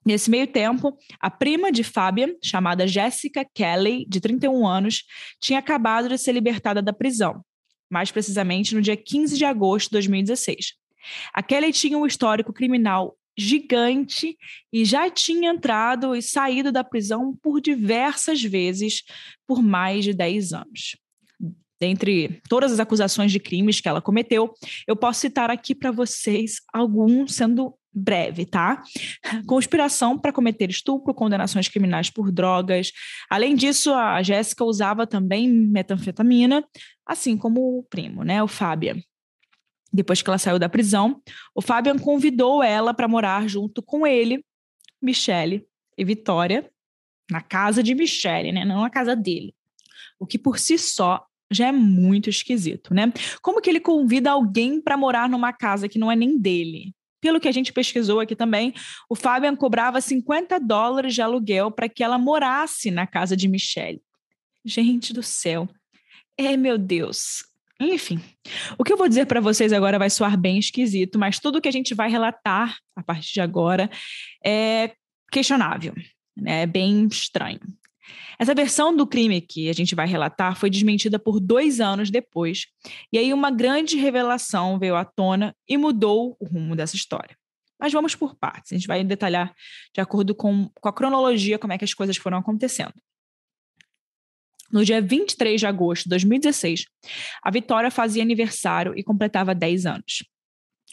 Nesse 0.05 0.31
meio 0.31 0.47
tempo, 0.47 0.97
a 1.21 1.31
prima 1.31 1.71
de 1.71 1.85
Fábia, 1.85 2.35
chamada 2.43 2.87
Jessica 2.87 3.45
Kelly, 3.45 4.07
de 4.09 4.21
31 4.21 4.67
anos, 4.67 5.05
tinha 5.41 5.59
acabado 5.59 6.09
de 6.09 6.17
ser 6.17 6.33
libertada 6.33 6.81
da 6.81 6.93
prisão, 6.93 7.45
mais 7.91 8.11
precisamente 8.11 8.75
no 8.75 8.81
dia 8.81 8.97
15 8.97 9.37
de 9.37 9.45
agosto 9.45 9.88
de 9.88 9.95
2016. 9.95 10.75
A 11.35 11.43
Kelly 11.43 11.73
tinha 11.73 11.99
um 11.99 12.07
histórico 12.07 12.53
criminal 12.53 13.17
gigante 13.37 14.37
e 14.73 14.85
já 14.85 15.09
tinha 15.11 15.50
entrado 15.50 16.17
e 16.17 16.23
saído 16.23 16.73
da 16.73 16.83
prisão 16.83 17.37
por 17.41 17.61
diversas 17.61 18.43
vezes 18.43 19.05
por 19.47 19.62
mais 19.62 20.05
de 20.05 20.12
10 20.12 20.53
anos 20.55 20.97
dentre 21.80 22.40
todas 22.49 22.73
as 22.73 22.80
acusações 22.80 23.30
de 23.30 23.38
crimes 23.38 23.80
que 23.80 23.88
ela 23.88 24.00
cometeu, 24.00 24.52
eu 24.87 24.97
posso 24.97 25.20
citar 25.20 25.50
aqui 25.50 25.75
para 25.75 25.90
vocês 25.90 26.56
alguns, 26.73 27.35
sendo 27.35 27.75
breve, 27.92 28.47
tá? 28.47 28.82
Conspiração 29.47 30.18
para 30.18 30.32
cometer 30.32 30.70
estupro, 30.70 31.14
condenações 31.14 31.68
criminais 31.68 32.11
por 32.11 32.30
drogas. 32.30 32.92
Além 33.28 33.54
disso, 33.54 33.92
a 33.92 34.23
Jéssica 34.23 34.64
usava 34.64 35.06
também 35.06 35.49
metanfetamina, 35.49 36.64
assim 37.04 37.37
como 37.37 37.78
o 37.78 37.82
primo, 37.82 38.23
né, 38.23 38.42
o 38.42 38.49
Fábio. 38.49 39.02
Depois 39.92 40.20
que 40.20 40.28
ela 40.28 40.38
saiu 40.38 40.58
da 40.58 40.68
prisão, 40.68 41.20
o 41.54 41.62
Fabian 41.62 41.99
convidou 41.99 42.62
ela 42.62 42.92
para 42.92 43.08
morar 43.08 43.49
junto 43.49 43.82
com 43.82 44.06
ele, 44.06 44.44
Michele 45.00 45.66
e 45.97 46.04
Vitória, 46.04 46.70
na 47.30 47.40
casa 47.40 47.82
de 47.82 47.94
Michele, 47.94 48.52
né, 48.52 48.64
não 48.64 48.82
na 48.82 48.90
casa 48.90 49.16
dele. 49.16 49.54
O 50.20 50.26
que 50.26 50.38
por 50.38 50.58
si 50.58 50.76
só 50.76 51.25
já 51.50 51.69
é 51.69 51.73
muito 51.73 52.28
esquisito, 52.28 52.95
né? 52.95 53.12
Como 53.43 53.61
que 53.61 53.71
ele 53.71 53.81
convida 53.81 54.31
alguém 54.31 54.81
para 54.81 54.97
morar 54.97 55.28
numa 55.28 55.52
casa 55.52 55.88
que 55.88 55.99
não 55.99 56.11
é 56.11 56.17
nem 56.17 56.38
dele? 56.38 56.95
Pelo 57.21 57.40
que 57.40 57.49
a 57.49 57.52
gente 57.52 57.73
pesquisou 57.73 58.21
aqui 58.21 58.37
também, 58.37 58.73
o 59.09 59.14
Fabian 59.14 59.57
cobrava 59.57 60.00
50 60.00 60.61
dólares 60.61 61.14
de 61.14 61.23
aluguel 61.23 61.71
para 61.71 61.88
que 61.88 62.05
ela 62.05 62.19
morasse 62.19 62.90
na 62.90 63.07
casa 63.07 63.37
de 63.37 63.49
Michelle. 63.49 64.00
Gente 64.64 65.12
do 65.12 65.23
céu. 65.23 65.69
É, 66.37 66.57
meu 66.57 66.78
Deus. 66.78 67.45
Enfim, 67.81 68.21
o 68.76 68.83
que 68.83 68.93
eu 68.93 68.97
vou 68.97 69.09
dizer 69.09 69.26
para 69.26 69.40
vocês 69.40 69.73
agora 69.73 69.99
vai 69.99 70.11
soar 70.11 70.37
bem 70.37 70.59
esquisito, 70.59 71.19
mas 71.19 71.38
tudo 71.38 71.61
que 71.61 71.69
a 71.69 71.73
gente 71.73 71.95
vai 71.95 72.11
relatar 72.11 72.76
a 72.95 73.02
partir 73.02 73.35
de 73.35 73.40
agora 73.40 73.88
é 74.45 74.93
questionável, 75.31 75.95
né? 76.37 76.62
é 76.62 76.67
bem 76.67 77.07
estranho. 77.07 77.61
Essa 78.38 78.55
versão 78.55 78.95
do 78.95 79.07
crime 79.07 79.41
que 79.41 79.69
a 79.69 79.73
gente 79.73 79.95
vai 79.95 80.07
relatar 80.07 80.57
foi 80.57 80.71
desmentida 80.71 81.19
por 81.19 81.41
dois 81.41 81.81
anos 81.81 82.11
depois, 82.11 82.67
e 83.12 83.19
aí 83.19 83.33
uma 83.33 83.50
grande 83.50 83.97
revelação 83.97 84.79
veio 84.79 84.97
à 84.97 85.05
tona 85.05 85.55
e 85.69 85.77
mudou 85.77 86.37
o 86.41 86.47
rumo 86.47 86.77
dessa 86.77 86.97
história. 86.97 87.37
Mas 87.81 87.93
vamos 87.93 88.15
por 88.15 88.37
partes, 88.37 88.73
a 88.73 88.75
gente 88.75 88.87
vai 88.87 89.05
detalhar 89.05 89.55
de 89.95 90.00
acordo 90.00 90.35
com, 90.35 90.69
com 90.81 90.88
a 90.88 90.93
cronologia 90.93 91.59
como 91.59 91.73
é 91.73 91.79
que 91.79 91.85
as 91.85 91.95
coisas 91.95 92.17
foram 92.17 92.38
acontecendo. 92.38 92.95
No 94.71 94.85
dia 94.85 95.00
23 95.00 95.61
de 95.61 95.67
agosto 95.67 96.05
de 96.05 96.11
2016, 96.11 96.85
a 97.43 97.50
Vitória 97.50 97.91
fazia 97.91 98.23
aniversário 98.23 98.93
e 98.97 99.03
completava 99.03 99.55
10 99.55 99.87
anos. 99.87 100.25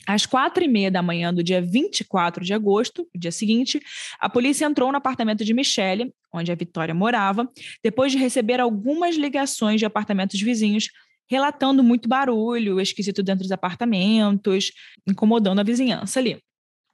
Às 0.07 0.25
quatro 0.25 0.63
e 0.63 0.67
meia 0.67 0.91
da 0.91 1.01
manhã 1.01 1.33
do 1.33 1.43
dia 1.43 1.61
24 1.61 2.45
de 2.45 2.53
agosto, 2.53 3.07
dia 3.15 3.31
seguinte, 3.31 3.81
a 4.19 4.29
polícia 4.29 4.65
entrou 4.65 4.91
no 4.91 4.97
apartamento 4.97 5.43
de 5.43 5.53
Michele, 5.53 6.13
onde 6.31 6.51
a 6.51 6.55
Vitória 6.55 6.93
morava, 6.93 7.49
depois 7.83 8.11
de 8.11 8.17
receber 8.17 8.59
algumas 8.59 9.15
ligações 9.15 9.79
de 9.79 9.85
apartamentos 9.85 10.39
vizinhos 10.39 10.89
relatando 11.27 11.83
muito 11.83 12.07
barulho 12.07 12.79
esquisito 12.79 13.23
dentro 13.23 13.43
dos 13.43 13.51
apartamentos, 13.51 14.71
incomodando 15.07 15.59
a 15.59 15.63
vizinhança 15.63 16.19
ali. 16.19 16.39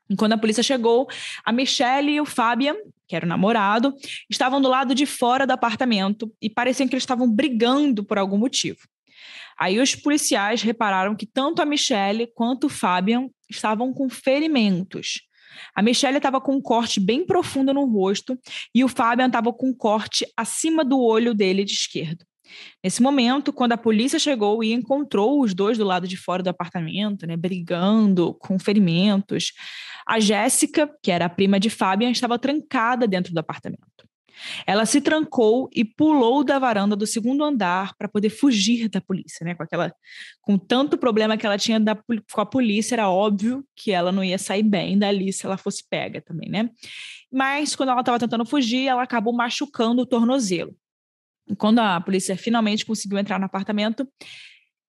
E 0.09 0.15
quando 0.15 0.33
a 0.33 0.37
polícia 0.37 0.63
chegou, 0.63 1.07
a 1.43 1.51
Michelle 1.51 2.11
e 2.11 2.21
o 2.21 2.25
Fabian, 2.25 2.75
que 3.07 3.15
era 3.15 3.25
o 3.25 3.29
namorado, 3.29 3.93
estavam 4.29 4.61
do 4.61 4.67
lado 4.67 4.93
de 4.93 5.05
fora 5.05 5.47
do 5.47 5.51
apartamento 5.51 6.31
e 6.41 6.49
pareciam 6.49 6.87
que 6.87 6.95
eles 6.95 7.03
estavam 7.03 7.29
brigando 7.29 8.03
por 8.03 8.17
algum 8.17 8.37
motivo. 8.37 8.79
Aí 9.61 9.79
os 9.79 9.93
policiais 9.93 10.63
repararam 10.63 11.15
que 11.15 11.27
tanto 11.27 11.61
a 11.61 11.65
Michelle 11.65 12.25
quanto 12.33 12.63
o 12.63 12.69
Fabian 12.69 13.29
estavam 13.47 13.93
com 13.93 14.09
ferimentos. 14.09 15.21
A 15.75 15.83
Michelle 15.83 16.17
estava 16.17 16.41
com 16.41 16.55
um 16.55 16.61
corte 16.61 16.99
bem 16.99 17.23
profundo 17.23 17.71
no 17.71 17.85
rosto 17.85 18.35
e 18.73 18.83
o 18.83 18.87
Fabian 18.87 19.27
estava 19.27 19.53
com 19.53 19.67
um 19.67 19.73
corte 19.73 20.25
acima 20.35 20.83
do 20.83 20.99
olho 20.99 21.35
dele 21.35 21.63
de 21.63 21.73
esquerdo. 21.73 22.25
Nesse 22.83 23.03
momento, 23.03 23.53
quando 23.53 23.73
a 23.73 23.77
polícia 23.77 24.17
chegou 24.17 24.63
e 24.63 24.73
encontrou 24.73 25.39
os 25.39 25.53
dois 25.53 25.77
do 25.77 25.85
lado 25.85 26.07
de 26.07 26.17
fora 26.17 26.41
do 26.41 26.49
apartamento, 26.49 27.27
né, 27.27 27.37
brigando, 27.37 28.33
com 28.39 28.57
ferimentos, 28.57 29.53
a 30.07 30.19
Jéssica, 30.19 30.89
que 31.03 31.11
era 31.11 31.25
a 31.25 31.29
prima 31.29 31.59
de 31.59 31.69
Fabian, 31.69 32.09
estava 32.09 32.39
trancada 32.39 33.07
dentro 33.07 33.31
do 33.31 33.37
apartamento. 33.37 33.90
Ela 34.65 34.85
se 34.85 35.01
trancou 35.01 35.69
e 35.73 35.83
pulou 35.83 36.43
da 36.43 36.59
varanda 36.59 36.95
do 36.95 37.05
segundo 37.05 37.43
andar 37.43 37.95
para 37.95 38.07
poder 38.07 38.29
fugir 38.29 38.89
da 38.89 39.01
polícia, 39.01 39.43
né? 39.43 39.55
Com 39.55 39.63
aquela, 39.63 39.93
com 40.41 40.57
tanto 40.57 40.97
problema 40.97 41.37
que 41.37 41.45
ela 41.45 41.57
tinha 41.57 41.79
da, 41.79 41.95
com 41.95 42.41
a 42.41 42.45
polícia, 42.45 42.95
era 42.95 43.09
óbvio 43.09 43.65
que 43.75 43.91
ela 43.91 44.11
não 44.11 44.23
ia 44.23 44.37
sair 44.37 44.63
bem 44.63 44.97
dali 44.97 45.31
se 45.31 45.45
ela 45.45 45.57
fosse 45.57 45.83
pega 45.89 46.21
também, 46.21 46.49
né? 46.49 46.69
Mas 47.31 47.75
quando 47.75 47.89
ela 47.89 48.01
estava 48.01 48.19
tentando 48.19 48.45
fugir, 48.45 48.87
ela 48.87 49.03
acabou 49.03 49.33
machucando 49.33 50.01
o 50.01 50.05
tornozelo. 50.05 50.75
E 51.47 51.55
quando 51.55 51.79
a 51.79 51.99
polícia 51.99 52.37
finalmente 52.37 52.85
conseguiu 52.85 53.17
entrar 53.17 53.39
no 53.39 53.45
apartamento, 53.45 54.07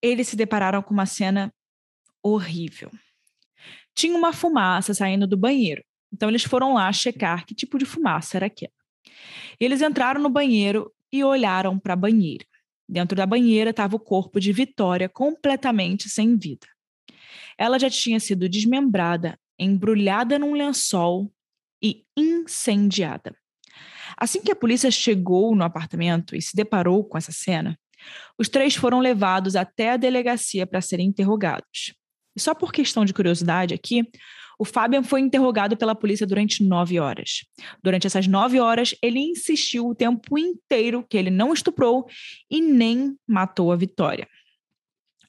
eles 0.01 0.29
se 0.29 0.37
depararam 0.37 0.83
com 0.83 0.93
uma 0.93 1.07
cena 1.07 1.53
horrível. 2.23 2.91
Tinha 3.95 4.17
uma 4.17 4.33
fumaça 4.33 4.95
saindo 4.95 5.27
do 5.27 5.37
banheiro. 5.37 5.83
Então 6.13 6.29
eles 6.29 6.45
foram 6.45 6.75
lá 6.75 6.93
checar 6.93 7.47
que 7.47 7.55
tipo 7.55 7.79
de 7.79 7.85
fumaça 7.85 8.37
era 8.37 8.47
aquela. 8.47 8.82
Eles 9.59 9.83
entraram 9.83 10.21
no 10.21 10.29
banheiro 10.29 10.93
e 11.13 11.23
olharam 11.23 11.79
para 11.79 11.93
a 11.93 11.97
banheira. 11.97 12.45
Dentro 12.89 13.17
da 13.17 13.27
banheira 13.27 13.71
estava 13.71 13.97
o 13.97 14.01
corpo 14.01 14.41
de 14.41 14.53
Vitória 14.53 15.09
completamente 15.09 16.09
sem 16.09 16.37
vida. 16.37 16.67
Ela 17.57 17.79
já 17.79 17.89
tinha 17.89 18.19
sido 18.19 18.49
desmembrada, 18.49 19.39
embrulhada 19.59 20.39
num 20.39 20.55
lençol 20.55 21.33
e 21.83 22.05
incendiada. 22.17 23.35
Assim 24.17 24.43
que 24.43 24.53
a 24.53 24.57
polícia 24.57 24.91
chegou 24.91 25.55
no 25.55 25.65
apartamento 25.65 26.37
e 26.37 26.43
se 26.43 26.55
deparou 26.55 27.05
com 27.05 27.17
essa 27.17 27.33
cena, 27.33 27.79
os 28.39 28.49
três 28.49 28.75
foram 28.75 29.01
levados 29.01 29.57
até 29.57 29.91
a 29.91 29.97
delegacia 29.97 30.67
para 30.67 30.81
serem 30.81 31.09
interrogados. 31.09 31.95
E 32.37 32.41
só 32.41 32.55
por 32.55 32.73
questão 32.73 33.05
de 33.05 33.15
curiosidade 33.15 33.75
aqui, 33.75 34.03
o 34.63 34.65
Fabian 34.65 35.03
foi 35.03 35.21
interrogado 35.21 35.77
pela 35.77 35.93
polícia 35.93 36.25
durante 36.25 36.63
nove 36.63 37.01
horas. 37.01 37.45
Durante 37.83 38.07
essas 38.07 38.29
nove 38.29 38.61
horas, 38.61 38.95
ele 39.03 39.19
insistiu 39.19 39.89
o 39.89 39.95
tempo 39.95 40.39
inteiro 40.39 41.05
que 41.11 41.17
ele 41.17 41.31
não 41.31 41.53
estuprou 41.53 42.07
e 42.49 42.61
nem 42.61 43.17
matou 43.27 43.73
a 43.73 43.77
Vitória. 43.77 44.29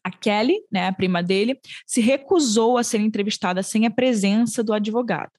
A 0.04 0.12
Kelly, 0.12 0.60
né, 0.72 0.86
a 0.86 0.94
prima 0.94 1.24
dele, 1.24 1.60
se 1.84 2.00
recusou 2.00 2.78
a 2.78 2.84
ser 2.84 3.00
entrevistada 3.00 3.64
sem 3.64 3.88
a 3.88 3.90
presença 3.90 4.64
do 4.64 4.72
advogado. 4.72 5.32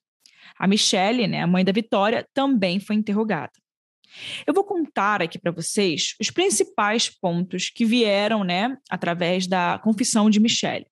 A 0.59 0.67
Michelle, 0.67 1.25
né, 1.25 1.43
a 1.43 1.47
mãe 1.47 1.63
da 1.63 1.71
Vitória, 1.71 2.27
também 2.33 2.81
foi 2.81 2.97
interrogada. 2.97 3.53
Eu 4.45 4.53
vou 4.53 4.65
contar 4.65 5.21
aqui 5.21 5.39
para 5.39 5.53
vocês 5.53 6.15
os 6.19 6.29
principais 6.29 7.09
pontos 7.09 7.69
que 7.69 7.85
vieram, 7.85 8.43
né, 8.43 8.77
através 8.89 9.47
da 9.47 9.79
confissão 9.81 10.29
de 10.29 10.41
Michelle. 10.41 10.85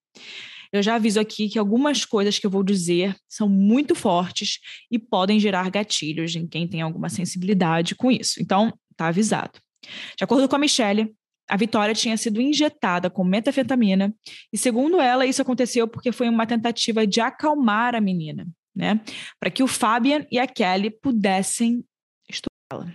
Eu 0.74 0.82
já 0.82 0.96
aviso 0.96 1.20
aqui 1.20 1.48
que 1.48 1.56
algumas 1.56 2.04
coisas 2.04 2.36
que 2.36 2.44
eu 2.44 2.50
vou 2.50 2.64
dizer 2.64 3.14
são 3.28 3.48
muito 3.48 3.94
fortes 3.94 4.58
e 4.90 4.98
podem 4.98 5.38
gerar 5.38 5.70
gatilhos 5.70 6.34
em 6.34 6.48
quem 6.48 6.66
tem 6.66 6.82
alguma 6.82 7.08
sensibilidade 7.08 7.94
com 7.94 8.10
isso. 8.10 8.42
Então, 8.42 8.76
tá 8.96 9.06
avisado. 9.06 9.52
De 10.18 10.24
acordo 10.24 10.48
com 10.48 10.56
a 10.56 10.58
Michelle, 10.58 11.14
a 11.48 11.56
Vitória 11.56 11.94
tinha 11.94 12.16
sido 12.16 12.40
injetada 12.40 13.08
com 13.08 13.22
metafetamina 13.22 14.12
e, 14.52 14.58
segundo 14.58 15.00
ela, 15.00 15.24
isso 15.24 15.40
aconteceu 15.40 15.86
porque 15.86 16.10
foi 16.10 16.28
uma 16.28 16.44
tentativa 16.44 17.06
de 17.06 17.20
acalmar 17.20 17.94
a 17.94 18.00
menina, 18.00 18.44
né? 18.74 19.00
Para 19.38 19.52
que 19.52 19.62
o 19.62 19.68
Fabian 19.68 20.26
e 20.28 20.40
a 20.40 20.46
Kelly 20.48 20.90
pudessem 20.90 21.84
estudá-la. 22.28 22.92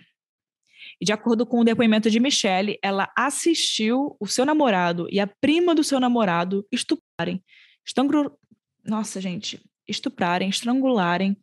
E 1.00 1.06
de 1.06 1.14
acordo 1.14 1.46
com 1.46 1.62
o 1.62 1.64
depoimento 1.64 2.12
de 2.12 2.20
Michelle, 2.20 2.78
ela 2.84 3.10
assistiu 3.16 4.18
o 4.20 4.28
seu 4.28 4.46
namorado 4.46 5.08
e 5.10 5.18
a 5.18 5.28
prima 5.40 5.74
do 5.74 5.82
seu 5.82 5.98
namorado 5.98 6.68
estuprarem 6.74 7.42
Estangru... 7.86 8.38
Nossa, 8.86 9.20
gente, 9.20 9.62
estuprarem, 9.88 10.50
estrangularem, 10.50 11.38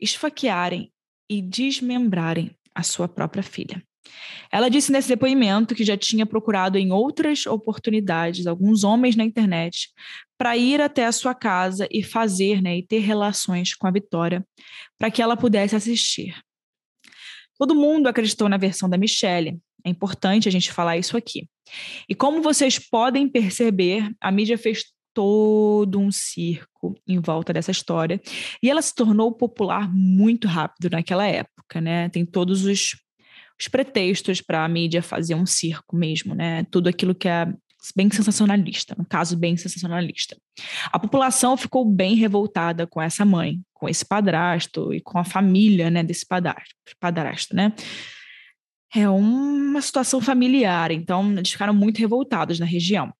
esfaquearem 0.00 0.92
e 1.28 1.40
desmembrarem 1.40 2.50
a 2.74 2.82
sua 2.82 3.08
própria 3.08 3.42
filha. 3.42 3.82
Ela 4.50 4.68
disse 4.68 4.92
nesse 4.92 5.08
depoimento 5.08 5.74
que 5.74 5.84
já 5.84 5.96
tinha 5.96 6.26
procurado 6.26 6.76
em 6.76 6.90
outras 6.90 7.46
oportunidades 7.46 8.46
alguns 8.46 8.84
homens 8.84 9.16
na 9.16 9.24
internet 9.24 9.90
para 10.36 10.56
ir 10.56 10.80
até 10.80 11.06
a 11.06 11.12
sua 11.12 11.34
casa 11.34 11.88
e 11.90 12.02
fazer, 12.02 12.60
né, 12.60 12.78
e 12.78 12.82
ter 12.82 12.98
relações 12.98 13.74
com 13.74 13.86
a 13.86 13.90
Vitória, 13.90 14.44
para 14.98 15.10
que 15.10 15.22
ela 15.22 15.36
pudesse 15.36 15.76
assistir. 15.76 16.36
Todo 17.56 17.74
mundo 17.74 18.08
acreditou 18.08 18.48
na 18.48 18.56
versão 18.56 18.88
da 18.88 18.98
Michelle. 18.98 19.58
É 19.84 19.90
importante 19.90 20.48
a 20.48 20.52
gente 20.52 20.72
falar 20.72 20.96
isso 20.96 21.16
aqui. 21.16 21.48
E 22.08 22.14
como 22.14 22.42
vocês 22.42 22.78
podem 22.78 23.28
perceber, 23.28 24.10
a 24.20 24.30
mídia 24.32 24.58
fez 24.58 24.84
todo 25.14 25.98
um 25.98 26.10
circo 26.10 26.96
em 27.06 27.20
volta 27.20 27.52
dessa 27.52 27.70
história. 27.70 28.20
E 28.62 28.70
ela 28.70 28.82
se 28.82 28.94
tornou 28.94 29.32
popular 29.32 29.90
muito 29.92 30.48
rápido 30.48 30.90
naquela 30.90 31.26
época, 31.26 31.80
né? 31.80 32.08
Tem 32.08 32.24
todos 32.24 32.64
os, 32.64 32.96
os 33.60 33.68
pretextos 33.68 34.40
para 34.40 34.64
a 34.64 34.68
mídia 34.68 35.02
fazer 35.02 35.34
um 35.34 35.46
circo 35.46 35.96
mesmo, 35.96 36.34
né? 36.34 36.64
Tudo 36.70 36.88
aquilo 36.88 37.14
que 37.14 37.28
é 37.28 37.52
bem 37.96 38.08
sensacionalista, 38.10 38.94
no 38.96 39.04
caso 39.04 39.36
bem 39.36 39.56
sensacionalista. 39.56 40.36
A 40.92 40.98
população 40.98 41.56
ficou 41.56 41.84
bem 41.84 42.14
revoltada 42.14 42.86
com 42.86 43.02
essa 43.02 43.24
mãe, 43.24 43.60
com 43.74 43.88
esse 43.88 44.04
padrasto 44.04 44.94
e 44.94 45.00
com 45.00 45.18
a 45.18 45.24
família, 45.24 45.90
né, 45.90 46.04
desse 46.04 46.24
padrasto, 46.24 46.74
padrasto, 47.00 47.56
né? 47.56 47.72
É 48.94 49.08
uma 49.08 49.80
situação 49.80 50.20
familiar, 50.20 50.92
então 50.92 51.32
eles 51.32 51.50
ficaram 51.50 51.74
muito 51.74 51.98
revoltados 51.98 52.60
na 52.60 52.66
região 52.66 53.12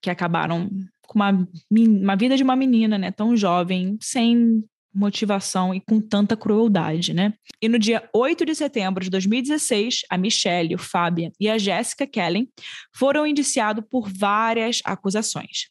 que 0.00 0.10
acabaram 0.10 0.70
com 1.06 1.18
uma, 1.18 1.48
uma 1.70 2.16
vida 2.16 2.36
de 2.36 2.42
uma 2.42 2.56
menina, 2.56 2.96
né, 2.98 3.10
tão 3.10 3.36
jovem, 3.36 3.96
sem 4.00 4.64
motivação 4.94 5.74
e 5.74 5.80
com 5.80 6.00
tanta 6.00 6.36
crueldade, 6.36 7.12
né? 7.12 7.34
E 7.60 7.68
no 7.68 7.78
dia 7.78 8.08
8 8.14 8.46
de 8.46 8.54
setembro 8.54 9.02
de 9.02 9.10
2016, 9.10 10.02
a 10.08 10.16
Michelle, 10.16 10.76
o 10.76 10.78
Fabian 10.78 11.32
e 11.40 11.50
a 11.50 11.58
Jessica 11.58 12.06
Kellen 12.06 12.48
foram 12.94 13.26
indiciados 13.26 13.84
por 13.90 14.08
várias 14.08 14.80
acusações. 14.84 15.68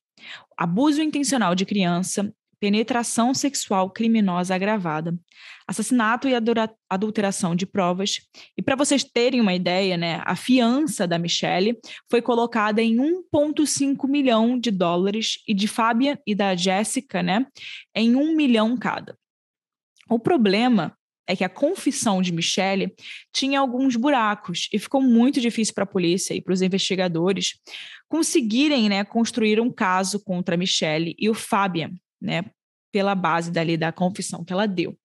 Abuso 0.58 1.02
intencional 1.02 1.56
de 1.56 1.66
criança, 1.66 2.34
penetração 2.64 3.34
sexual 3.34 3.90
criminosa 3.90 4.56
agravada, 4.56 5.20
assassinato 5.68 6.30
e 6.30 6.34
adulteração 6.90 7.58
de 7.58 7.66
provas. 7.66 8.22
E 8.58 8.62
para 8.62 8.78
vocês 8.78 9.04
terem 9.04 9.42
uma 9.42 9.54
ideia, 9.54 9.98
né, 9.98 10.22
a 10.24 10.34
fiança 10.34 11.06
da 11.06 11.20
Michelle 11.20 11.78
foi 12.10 12.22
colocada 12.22 12.82
em 12.82 12.96
1,5 12.96 14.08
milhão 14.08 14.58
de 14.58 14.72
dólares 14.72 15.40
e 15.46 15.54
de 15.54 15.68
Fábia 15.68 16.18
e 16.26 16.34
da 16.34 16.56
Jéssica, 16.56 17.22
né, 17.22 17.46
em 17.94 18.16
1 18.16 18.34
milhão 18.34 18.78
cada. 18.78 19.18
O 20.10 20.18
problema 20.18 20.98
é 21.28 21.36
que 21.36 21.44
a 21.44 21.50
confissão 21.50 22.22
de 22.22 22.32
Michelle 22.32 22.96
tinha 23.34 23.60
alguns 23.60 23.98
buracos 23.98 24.70
e 24.72 24.80
ficou 24.80 25.02
muito 25.02 25.42
difícil 25.42 25.74
para 25.74 25.84
a 25.84 25.88
polícia 25.88 26.34
e 26.34 26.42
para 26.42 26.54
os 26.54 26.62
investigadores 26.62 27.56
conseguirem 28.08 28.88
né, 28.88 29.04
construir 29.04 29.60
um 29.60 29.70
caso 29.70 30.24
contra 30.24 30.56
Michelle 30.56 31.14
e 31.20 31.30
o 31.30 31.34
Fabian, 31.34 31.92
né, 32.24 32.46
pela 32.92 33.14
base 33.14 33.52
dali 33.52 33.76
da 33.76 33.92
confissão 33.92 34.44
que 34.46 34.54
ela 34.54 34.66
deu. 34.66 34.98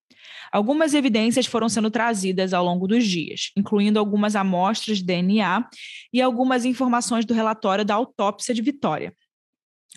Algumas 0.52 0.94
evidências 0.94 1.46
foram 1.46 1.68
sendo 1.68 1.90
trazidas 1.90 2.54
ao 2.54 2.64
longo 2.64 2.86
dos 2.86 3.06
dias, 3.06 3.50
incluindo 3.56 3.98
algumas 3.98 4.36
amostras 4.36 4.98
de 4.98 5.04
DNA 5.04 5.68
e 6.12 6.22
algumas 6.22 6.64
informações 6.64 7.24
do 7.24 7.34
relatório 7.34 7.84
da 7.84 7.94
autópsia 7.94 8.54
de 8.54 8.62
Vitória. 8.62 9.12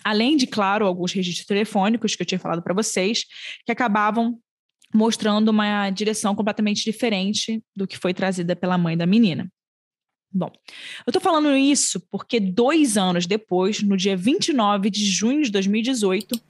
Além 0.04 0.36
de, 0.36 0.46
claro, 0.46 0.86
alguns 0.86 1.12
registros 1.12 1.46
telefônicos 1.46 2.16
que 2.16 2.22
eu 2.22 2.26
tinha 2.26 2.38
falado 2.38 2.62
para 2.62 2.74
vocês, 2.74 3.24
que 3.64 3.72
acabavam 3.72 4.38
mostrando 4.92 5.48
uma 5.48 5.88
direção 5.90 6.34
completamente 6.34 6.84
diferente 6.84 7.62
do 7.74 7.86
que 7.86 7.96
foi 7.96 8.12
trazida 8.12 8.54
pela 8.54 8.76
mãe 8.76 8.96
da 8.96 9.06
menina. 9.06 9.50
Bom, 10.34 10.50
eu 11.06 11.10
estou 11.10 11.20
falando 11.20 11.54
isso 11.54 12.00
porque 12.10 12.40
dois 12.40 12.96
anos 12.96 13.26
depois, 13.26 13.82
no 13.82 13.96
dia 13.96 14.16
29 14.16 14.90
de 14.90 15.04
junho 15.04 15.42
de 15.42 15.50
2018, 15.50 16.40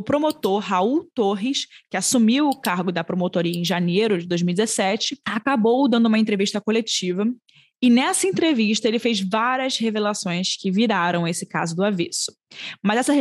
o 0.00 0.02
promotor 0.02 0.60
Raul 0.60 1.06
Torres, 1.14 1.66
que 1.90 1.96
assumiu 1.96 2.48
o 2.48 2.58
cargo 2.58 2.90
da 2.90 3.04
promotoria 3.04 3.52
em 3.52 3.64
janeiro 3.64 4.18
de 4.18 4.26
2017, 4.26 5.20
acabou 5.26 5.86
dando 5.86 6.06
uma 6.06 6.18
entrevista 6.18 6.58
coletiva. 6.58 7.26
E 7.82 7.90
nessa 7.90 8.26
entrevista 8.26 8.88
ele 8.88 8.98
fez 8.98 9.20
várias 9.20 9.76
revelações 9.76 10.56
que 10.56 10.70
viraram 10.70 11.28
esse 11.28 11.46
caso 11.46 11.76
do 11.76 11.84
avesso. 11.84 12.32
Mas, 12.82 13.00
essa, 13.00 13.12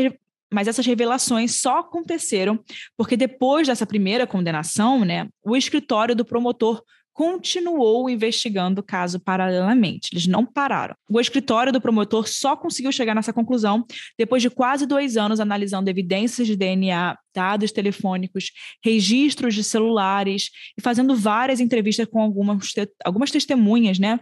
mas 0.53 0.69
essas 0.69 0.86
revelações 0.86 1.55
só 1.55 1.79
aconteceram 1.79 2.57
porque 2.98 3.17
depois 3.17 3.67
dessa 3.67 3.86
primeira 3.86 4.25
condenação, 4.25 5.03
né, 5.03 5.27
o 5.43 5.57
escritório 5.57 6.15
do 6.15 6.24
promotor 6.24 6.81
continuou 7.19 8.09
investigando 8.09 8.79
o 8.79 8.83
caso 8.83 9.19
paralelamente. 9.19 10.07
Eles 10.13 10.25
não 10.25 10.45
pararam. 10.45 10.95
O 11.09 11.19
escritório 11.19 11.69
do 11.69 11.81
promotor 11.81 12.25
só 12.29 12.55
conseguiu 12.55 12.93
chegar 12.93 13.13
nessa 13.13 13.33
conclusão 13.33 13.85
depois 14.17 14.41
de 14.41 14.49
quase 14.49 14.85
dois 14.85 15.17
anos 15.17 15.41
analisando 15.41 15.89
evidências 15.89 16.47
de 16.47 16.55
DNA, 16.55 17.17
dados 17.35 17.73
telefônicos, 17.73 18.53
registros 18.81 19.53
de 19.53 19.65
celulares 19.65 20.49
e 20.77 20.81
fazendo 20.81 21.13
várias 21.13 21.59
entrevistas 21.59 22.07
com 22.07 22.21
algumas, 22.21 22.67
algumas 23.03 23.31
testemunhas, 23.31 23.99
né? 23.99 24.21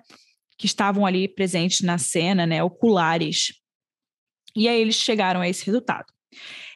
Que 0.57 0.65
estavam 0.65 1.05
ali 1.05 1.27
presentes 1.27 1.81
na 1.81 1.99
cena, 1.99 2.47
né? 2.47 2.63
Oculares. 2.63 3.53
E 4.55 4.67
aí 4.67 4.81
eles 4.81 4.95
chegaram 4.95 5.41
a 5.41 5.47
esse 5.47 5.63
resultado. 5.63 6.16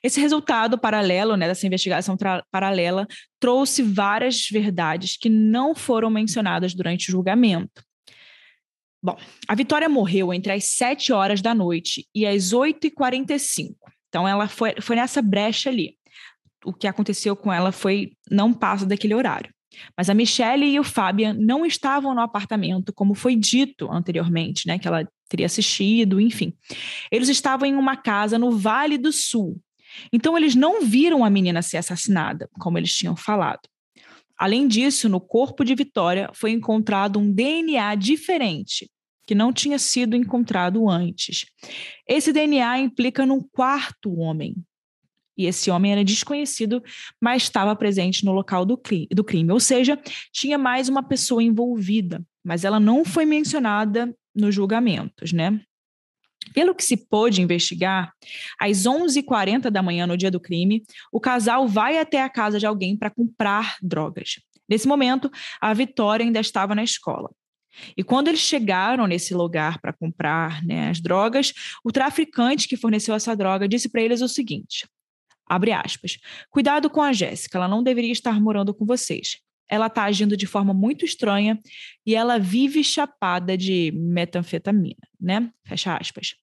Esse 0.04 0.20
resultado 0.20 0.78
paralelo, 0.78 1.36
né, 1.36 1.48
dessa 1.48 1.68
investigação 1.68 2.18
paralela, 2.52 3.08
trouxe 3.40 3.84
várias 3.84 4.48
verdades 4.50 5.18
que 5.18 5.30
não 5.30 5.76
foram 5.76 6.10
mencionadas 6.10 6.74
durante 6.74 7.10
o 7.10 7.12
julgamento. 7.12 7.84
Bom, 9.04 9.18
a 9.48 9.56
Vitória 9.56 9.90
morreu 9.90 10.34
entre 10.34 10.52
as 10.52 10.66
7 10.66 11.12
horas 11.12 11.42
da 11.42 11.56
noite 11.56 12.08
e 12.14 12.26
as 12.26 12.54
8h45. 12.54 13.76
Então, 14.10 14.28
ela 14.28 14.48
foi, 14.48 14.76
foi 14.80 14.96
nessa 14.96 15.22
brecha 15.22 15.70
ali. 15.70 15.98
O 16.64 16.74
que 16.74 16.88
aconteceu 16.88 17.36
com 17.36 17.52
ela 17.52 17.72
foi 17.72 18.12
não 18.30 18.54
passa 18.54 18.86
daquele 18.86 19.16
horário. 19.16 19.52
Mas 19.96 20.10
a 20.10 20.14
Michelle 20.14 20.66
e 20.66 20.80
o 20.80 20.84
Fabian 20.84 21.34
não 21.34 21.66
estavam 21.66 22.14
no 22.14 22.22
apartamento, 22.22 22.94
como 22.94 23.14
foi 23.14 23.36
dito 23.36 23.92
anteriormente, 23.92 24.68
né? 24.68 24.78
Que 24.78 24.88
ela 24.88 25.08
teria 25.30 25.46
assistido, 25.46 26.20
enfim. 26.20 26.54
Eles 27.12 27.30
estavam 27.30 27.68
em 27.68 27.76
uma 27.76 27.96
casa 27.96 28.38
no 28.38 28.52
Vale 28.52 28.98
do 28.98 29.12
Sul. 29.12 29.60
Então, 30.12 30.38
eles 30.38 30.56
não 30.56 30.82
viram 30.82 31.24
a 31.24 31.30
menina 31.30 31.62
ser 31.62 31.78
assassinada, 31.78 32.50
como 32.60 32.78
eles 32.78 32.94
tinham 32.94 33.16
falado. 33.16 33.62
Além 34.38 34.68
disso, 34.68 35.08
no 35.08 35.22
corpo 35.22 35.64
de 35.64 35.76
Vitória 35.76 36.30
foi 36.34 36.52
encontrado 36.52 37.20
um 37.20 37.32
DNA 37.32 37.94
diferente, 37.96 38.90
que 39.28 39.36
não 39.36 39.54
tinha 39.54 39.78
sido 39.78 40.16
encontrado 40.16 40.90
antes. 40.90 41.46
Esse 42.08 42.34
DNA 42.34 42.80
implica 42.80 43.26
num 43.26 43.42
quarto 43.42 44.14
homem, 44.18 44.56
e 45.42 45.48
esse 45.48 45.72
homem 45.72 45.92
era 45.92 46.04
desconhecido, 46.04 46.84
mas 47.20 47.44
estava 47.44 47.76
presente 47.76 48.24
no 48.24 48.32
local 48.32 48.66
do 48.66 48.78
crime, 48.78 49.08
do 49.12 49.24
crime. 49.24 49.52
Ou 49.52 49.60
seja, 49.60 50.00
tinha 50.32 50.58
mais 50.58 50.88
uma 50.88 51.02
pessoa 51.02 51.42
envolvida, 51.42 52.24
mas 52.44 52.64
ela 52.64 52.80
não 52.80 53.04
foi 53.04 53.26
mencionada 53.26 54.14
nos 54.36 54.54
julgamentos, 54.54 55.34
né? 55.34 55.60
Pelo 56.54 56.76
que 56.76 56.84
se 56.84 56.98
pôde 56.98 57.42
investigar, 57.42 58.12
às 58.60 58.84
11h40 58.86 59.70
da 59.70 59.82
manhã, 59.82 60.08
no 60.08 60.18
dia 60.18 60.32
do 60.32 60.40
crime, 60.40 60.84
o 61.12 61.20
casal 61.20 61.68
vai 61.68 61.98
até 61.98 62.22
a 62.22 62.30
casa 62.30 62.60
de 62.60 62.66
alguém 62.66 62.98
para 62.98 63.10
comprar 63.10 63.78
drogas. 63.82 64.40
Nesse 64.68 64.88
momento, 64.88 65.30
a 65.60 65.74
Vitória 65.74 66.26
ainda 66.26 66.40
estava 66.40 66.74
na 66.74 66.84
escola. 66.84 67.30
E 67.96 68.04
quando 68.04 68.28
eles 68.28 68.40
chegaram 68.40 69.08
nesse 69.08 69.34
lugar 69.34 69.80
para 69.80 69.94
comprar 69.94 70.64
né, 70.64 70.90
as 70.90 71.00
drogas, 71.00 71.54
o 71.84 71.92
traficante 71.92 72.68
que 72.68 72.78
forneceu 72.78 73.16
essa 73.16 73.36
droga 73.36 73.68
disse 73.68 73.90
para 73.90 74.02
eles 74.02 74.22
o 74.22 74.28
seguinte: 74.28 74.88
Abre 75.52 75.74
aspas. 75.74 76.18
Cuidado 76.50 76.90
com 76.90 77.02
a 77.02 77.12
Jéssica, 77.12 77.58
ela 77.58 77.68
não 77.68 77.84
deveria 77.84 78.14
estar 78.14 78.40
morando 78.40 78.74
com 78.74 78.86
vocês. 78.86 79.38
Ela 79.68 79.88
está 79.88 80.06
agindo 80.06 80.38
de 80.38 80.48
forma 80.48 80.74
muito 80.74 81.04
estranha 81.04 81.60
e 82.06 82.16
ela 82.16 82.40
vive 82.40 82.82
chapada 82.86 83.58
de 83.58 83.92
metanfetamina, 83.94 85.06
né? 85.20 85.52
Fecha 85.68 85.98
aspas. 85.98 86.36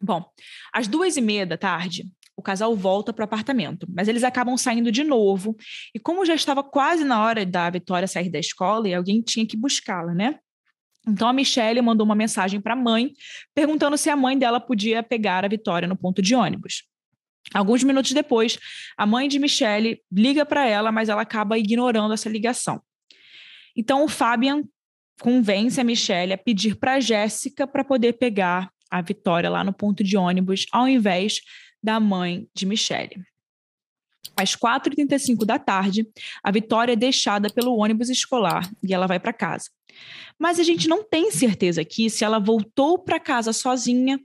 Bom, 0.00 0.24
às 0.72 0.86
duas 0.86 1.16
e 1.16 1.20
meia 1.20 1.44
da 1.44 1.56
tarde, 1.56 2.08
o 2.36 2.40
casal 2.40 2.76
volta 2.76 3.12
para 3.12 3.24
o 3.24 3.24
apartamento, 3.24 3.84
mas 3.92 4.06
eles 4.06 4.22
acabam 4.22 4.56
saindo 4.56 4.92
de 4.92 5.02
novo. 5.02 5.56
E 5.92 5.98
como 5.98 6.24
já 6.24 6.36
estava 6.36 6.62
quase 6.62 7.02
na 7.02 7.20
hora 7.24 7.44
da 7.44 7.68
Vitória 7.68 8.06
sair 8.06 8.30
da 8.30 8.38
escola 8.38 8.88
e 8.88 8.94
alguém 8.94 9.20
tinha 9.20 9.44
que 9.44 9.56
buscá-la, 9.56 10.14
né? 10.14 10.38
Então 11.04 11.26
a 11.26 11.32
Michelle 11.32 11.82
mandou 11.82 12.04
uma 12.04 12.14
mensagem 12.14 12.60
para 12.60 12.74
a 12.74 12.76
mãe, 12.76 13.10
perguntando 13.52 13.98
se 13.98 14.08
a 14.08 14.14
mãe 14.14 14.38
dela 14.38 14.60
podia 14.60 15.02
pegar 15.02 15.44
a 15.44 15.48
Vitória 15.48 15.88
no 15.88 15.96
ponto 15.96 16.22
de 16.22 16.32
ônibus. 16.32 16.89
Alguns 17.52 17.82
minutos 17.82 18.12
depois, 18.12 18.58
a 18.96 19.06
mãe 19.06 19.28
de 19.28 19.38
Michelle 19.38 20.00
liga 20.10 20.46
para 20.46 20.66
ela, 20.66 20.92
mas 20.92 21.08
ela 21.08 21.22
acaba 21.22 21.58
ignorando 21.58 22.14
essa 22.14 22.28
ligação. 22.28 22.80
Então, 23.76 24.04
o 24.04 24.08
Fabian 24.08 24.62
convence 25.20 25.80
a 25.80 25.84
Michelle 25.84 26.32
a 26.32 26.38
pedir 26.38 26.76
para 26.76 27.00
Jéssica 27.00 27.66
para 27.66 27.84
poder 27.84 28.14
pegar 28.14 28.70
a 28.90 29.00
Vitória 29.00 29.50
lá 29.50 29.62
no 29.62 29.72
ponto 29.72 30.02
de 30.02 30.16
ônibus, 30.16 30.66
ao 30.72 30.88
invés 30.88 31.40
da 31.82 32.00
mãe 32.00 32.46
de 32.54 32.66
Michelle. 32.66 33.22
Às 34.36 34.56
4h35 34.56 35.44
da 35.44 35.58
tarde, 35.58 36.06
a 36.42 36.50
Vitória 36.50 36.92
é 36.92 36.96
deixada 36.96 37.50
pelo 37.50 37.76
ônibus 37.76 38.08
escolar 38.08 38.68
e 38.82 38.94
ela 38.94 39.06
vai 39.06 39.20
para 39.20 39.32
casa. 39.32 39.70
Mas 40.38 40.58
a 40.58 40.62
gente 40.62 40.88
não 40.88 41.04
tem 41.04 41.30
certeza 41.30 41.80
aqui 41.80 42.08
se 42.08 42.24
ela 42.24 42.38
voltou 42.38 42.98
para 42.98 43.20
casa 43.20 43.52
sozinha 43.52 44.18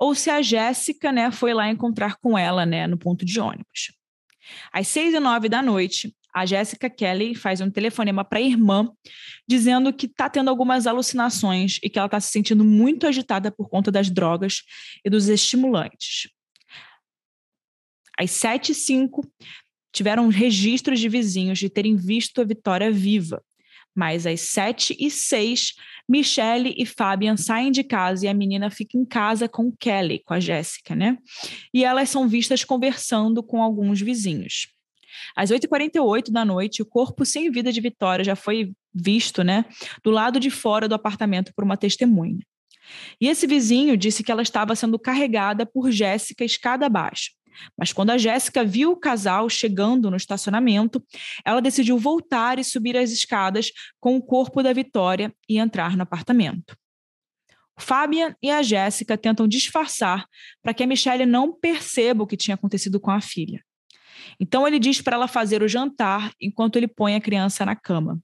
ou 0.00 0.14
se 0.14 0.30
a 0.30 0.40
Jéssica, 0.40 1.12
né, 1.12 1.30
foi 1.30 1.52
lá 1.52 1.68
encontrar 1.68 2.16
com 2.16 2.36
ela, 2.36 2.64
né, 2.64 2.86
no 2.86 2.96
ponto 2.96 3.24
de 3.24 3.38
ônibus. 3.38 3.92
Às 4.72 4.88
seis 4.88 5.12
e 5.12 5.20
nove 5.20 5.48
da 5.48 5.62
noite, 5.62 6.16
a 6.34 6.46
Jéssica 6.46 6.88
Kelly 6.88 7.34
faz 7.34 7.60
um 7.60 7.70
telefonema 7.70 8.24
para 8.24 8.38
a 8.38 8.42
irmã, 8.42 8.90
dizendo 9.46 9.92
que 9.92 10.06
está 10.06 10.30
tendo 10.30 10.48
algumas 10.48 10.86
alucinações 10.86 11.78
e 11.82 11.90
que 11.90 11.98
ela 11.98 12.06
está 12.06 12.18
se 12.18 12.30
sentindo 12.30 12.64
muito 12.64 13.06
agitada 13.06 13.50
por 13.50 13.68
conta 13.68 13.90
das 13.90 14.08
drogas 14.10 14.62
e 15.04 15.10
dos 15.10 15.28
estimulantes. 15.28 16.30
Às 18.18 18.30
sete 18.30 18.72
e 18.72 18.74
cinco, 18.74 19.30
tiveram 19.92 20.28
registros 20.28 21.00
de 21.00 21.08
vizinhos 21.08 21.58
de 21.58 21.68
terem 21.68 21.96
visto 21.96 22.40
a 22.40 22.44
Vitória 22.44 22.90
viva, 22.90 23.42
mas 24.00 24.26
às 24.26 24.40
sete 24.40 24.96
e 24.98 25.10
seis, 25.10 25.74
Michelle 26.08 26.74
e 26.74 26.86
Fabian 26.86 27.36
saem 27.36 27.70
de 27.70 27.84
casa 27.84 28.24
e 28.24 28.28
a 28.30 28.32
menina 28.32 28.70
fica 28.70 28.96
em 28.96 29.04
casa 29.04 29.46
com 29.46 29.70
Kelly, 29.70 30.22
com 30.24 30.32
a 30.32 30.40
Jéssica, 30.40 30.96
né? 30.96 31.18
E 31.74 31.84
elas 31.84 32.08
são 32.08 32.26
vistas 32.26 32.64
conversando 32.64 33.42
com 33.42 33.62
alguns 33.62 34.00
vizinhos. 34.00 34.68
Às 35.36 35.50
8h48 35.50 36.30
da 36.30 36.46
noite, 36.46 36.80
o 36.80 36.86
corpo 36.86 37.26
sem 37.26 37.50
vida 37.50 37.70
de 37.70 37.78
Vitória 37.78 38.24
já 38.24 38.34
foi 38.34 38.72
visto, 38.94 39.44
né? 39.44 39.66
Do 40.02 40.10
lado 40.10 40.40
de 40.40 40.48
fora 40.48 40.88
do 40.88 40.94
apartamento 40.94 41.52
por 41.54 41.62
uma 41.62 41.76
testemunha. 41.76 42.38
E 43.20 43.28
esse 43.28 43.46
vizinho 43.46 43.98
disse 43.98 44.24
que 44.24 44.32
ela 44.32 44.40
estava 44.40 44.74
sendo 44.74 44.98
carregada 44.98 45.66
por 45.66 45.90
Jéssica 45.90 46.42
escada 46.42 46.86
abaixo. 46.86 47.32
Mas 47.76 47.92
quando 47.92 48.10
a 48.10 48.18
Jéssica 48.18 48.64
viu 48.64 48.92
o 48.92 48.96
casal 48.96 49.48
chegando 49.48 50.10
no 50.10 50.16
estacionamento, 50.16 51.02
ela 51.44 51.60
decidiu 51.60 51.98
voltar 51.98 52.58
e 52.58 52.64
subir 52.64 52.96
as 52.96 53.10
escadas 53.10 53.70
com 53.98 54.16
o 54.16 54.22
corpo 54.22 54.62
da 54.62 54.72
Vitória 54.72 55.34
e 55.48 55.58
entrar 55.58 55.96
no 55.96 56.02
apartamento. 56.02 56.76
Fabian 57.78 58.36
e 58.42 58.50
a 58.50 58.62
Jéssica 58.62 59.16
tentam 59.16 59.48
disfarçar 59.48 60.26
para 60.62 60.74
que 60.74 60.82
a 60.82 60.86
Michelle 60.86 61.24
não 61.24 61.52
perceba 61.52 62.22
o 62.22 62.26
que 62.26 62.36
tinha 62.36 62.54
acontecido 62.54 63.00
com 63.00 63.10
a 63.10 63.20
filha. 63.20 63.64
Então 64.38 64.68
ele 64.68 64.78
diz 64.78 65.00
para 65.00 65.16
ela 65.16 65.26
fazer 65.26 65.62
o 65.62 65.68
jantar 65.68 66.32
enquanto 66.40 66.76
ele 66.76 66.86
põe 66.86 67.14
a 67.14 67.20
criança 67.20 67.64
na 67.64 67.74
cama. 67.74 68.20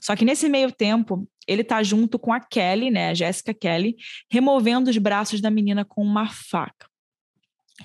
Só 0.00 0.14
que 0.14 0.24
nesse 0.24 0.48
meio 0.48 0.70
tempo, 0.72 1.28
ele 1.46 1.62
está 1.62 1.82
junto 1.82 2.18
com 2.18 2.32
a 2.32 2.40
Kelly, 2.40 2.90
né, 2.90 3.10
a 3.10 3.14
Jéssica 3.14 3.54
Kelly, 3.54 3.96
removendo 4.30 4.90
os 4.90 4.98
braços 4.98 5.40
da 5.40 5.50
menina 5.50 5.84
com 5.84 6.02
uma 6.02 6.28
faca 6.28 6.86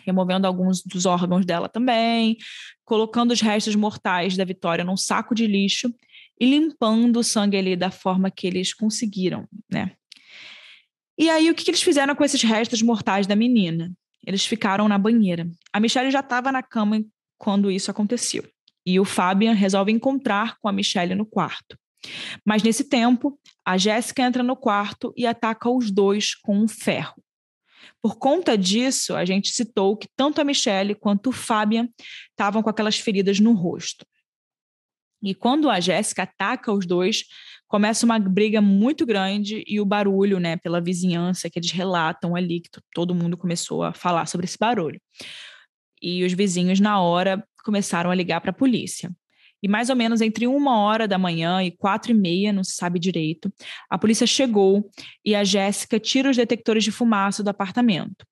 removendo 0.06 0.48
alguns 0.48 0.82
dos 0.82 1.06
órgãos 1.06 1.46
dela 1.46 1.70
também, 1.70 2.38
colocando 2.84 3.32
os 3.32 3.42
restos 3.42 3.76
mortais 3.76 4.36
da 4.36 4.46
Vitória 4.46 4.84
num 4.84 4.98
saco 4.98 5.34
de 5.36 5.48
lixo 5.48 5.94
e 6.40 6.46
limpando 6.46 7.18
o 7.18 7.24
sangue 7.24 7.58
ali 7.58 7.76
da 7.76 7.92
forma 7.92 8.32
que 8.32 8.48
eles 8.48 8.74
conseguiram, 8.74 9.48
né? 9.72 9.92
E 11.18 11.30
aí, 11.30 11.50
o 11.50 11.56
que, 11.56 11.64
que 11.64 11.70
eles 11.70 11.84
fizeram 11.84 12.16
com 12.16 12.24
esses 12.24 12.42
restos 12.42 12.82
mortais 12.82 13.28
da 13.28 13.36
menina? 13.36 13.92
Eles 14.26 14.46
ficaram 14.46 14.88
na 14.88 14.98
banheira. 14.98 15.48
A 15.72 15.80
Michelle 15.80 16.10
já 16.10 16.22
estava 16.22 16.52
na 16.52 16.64
cama 16.64 17.04
quando 17.38 17.70
isso 17.70 17.92
aconteceu. 17.92 18.44
E 18.86 19.00
o 19.00 19.06
Fabian 19.06 19.54
resolve 19.54 19.92
encontrar 19.92 20.58
com 20.60 20.68
a 20.68 20.72
Michelle 20.72 21.14
no 21.14 21.26
quarto. 21.26 21.78
Mas 22.46 22.64
nesse 22.64 22.84
tempo, 22.86 23.40
a 23.66 23.78
Jéssica 23.78 24.24
entra 24.24 24.44
no 24.44 24.56
quarto 24.56 25.14
e 25.16 25.26
ataca 25.26 25.70
os 25.70 25.92
dois 25.92 26.36
com 26.36 26.58
um 26.58 26.68
ferro. 26.68 27.23
Por 28.04 28.18
conta 28.18 28.58
disso, 28.58 29.16
a 29.16 29.24
gente 29.24 29.50
citou 29.52 29.96
que 29.96 30.10
tanto 30.14 30.42
a 30.42 30.44
Michelle 30.44 30.94
quanto 30.94 31.30
o 31.30 31.32
Fabian 31.32 31.88
estavam 32.32 32.62
com 32.62 32.70
aquelas 32.70 33.00
feridas 33.00 33.40
no 33.40 33.54
rosto. 33.54 34.06
E 35.24 35.34
quando 35.34 35.70
a 35.70 35.80
Jéssica 35.80 36.24
ataca 36.24 36.74
os 36.74 36.86
dois, 36.86 37.24
começa 37.66 38.06
uma 38.06 38.20
briga 38.20 38.60
muito 38.60 39.06
grande 39.06 39.64
e 39.66 39.80
o 39.80 39.86
barulho, 39.86 40.38
né, 40.38 40.58
pela 40.58 40.82
vizinhança 40.82 41.50
que 41.50 41.58
eles 41.58 41.72
relatam 41.72 42.36
ali, 42.36 42.60
que 42.60 42.70
todo 42.94 43.16
mundo 43.16 43.38
começou 43.38 43.84
a 43.84 43.94
falar 43.94 44.26
sobre 44.26 44.48
esse 44.48 44.58
barulho. 44.58 45.02
E 46.02 46.26
os 46.26 46.34
vizinhos, 46.34 46.82
na 46.82 47.00
hora, 47.02 47.42
começaram 47.64 48.12
a 48.12 48.16
ligar 48.16 48.42
para 48.42 48.52
a 48.52 48.54
polícia. 48.54 49.10
E 49.64 49.68
mais 49.70 49.90
ou 49.90 49.96
menos 49.96 50.20
entre 50.20 50.46
uma 50.46 50.78
hora 50.80 51.08
da 51.08 51.18
manhã 51.18 51.64
e 51.64 51.72
quatro 51.72 52.12
e 52.12 52.14
meia, 52.14 52.52
não 52.52 52.66
se 52.66 52.76
sabe 52.76 53.00
direito, 53.00 53.52
a 53.90 53.98
polícia 53.98 54.28
chegou 54.28 54.92
e 55.24 55.34
a 55.34 55.46
Jéssica 55.46 55.98
tira 55.98 56.30
os 56.30 56.36
detectores 56.36 56.84
de 56.84 56.92
fumaça 56.92 57.42
do 57.42 57.50
apartamento. 57.50 58.26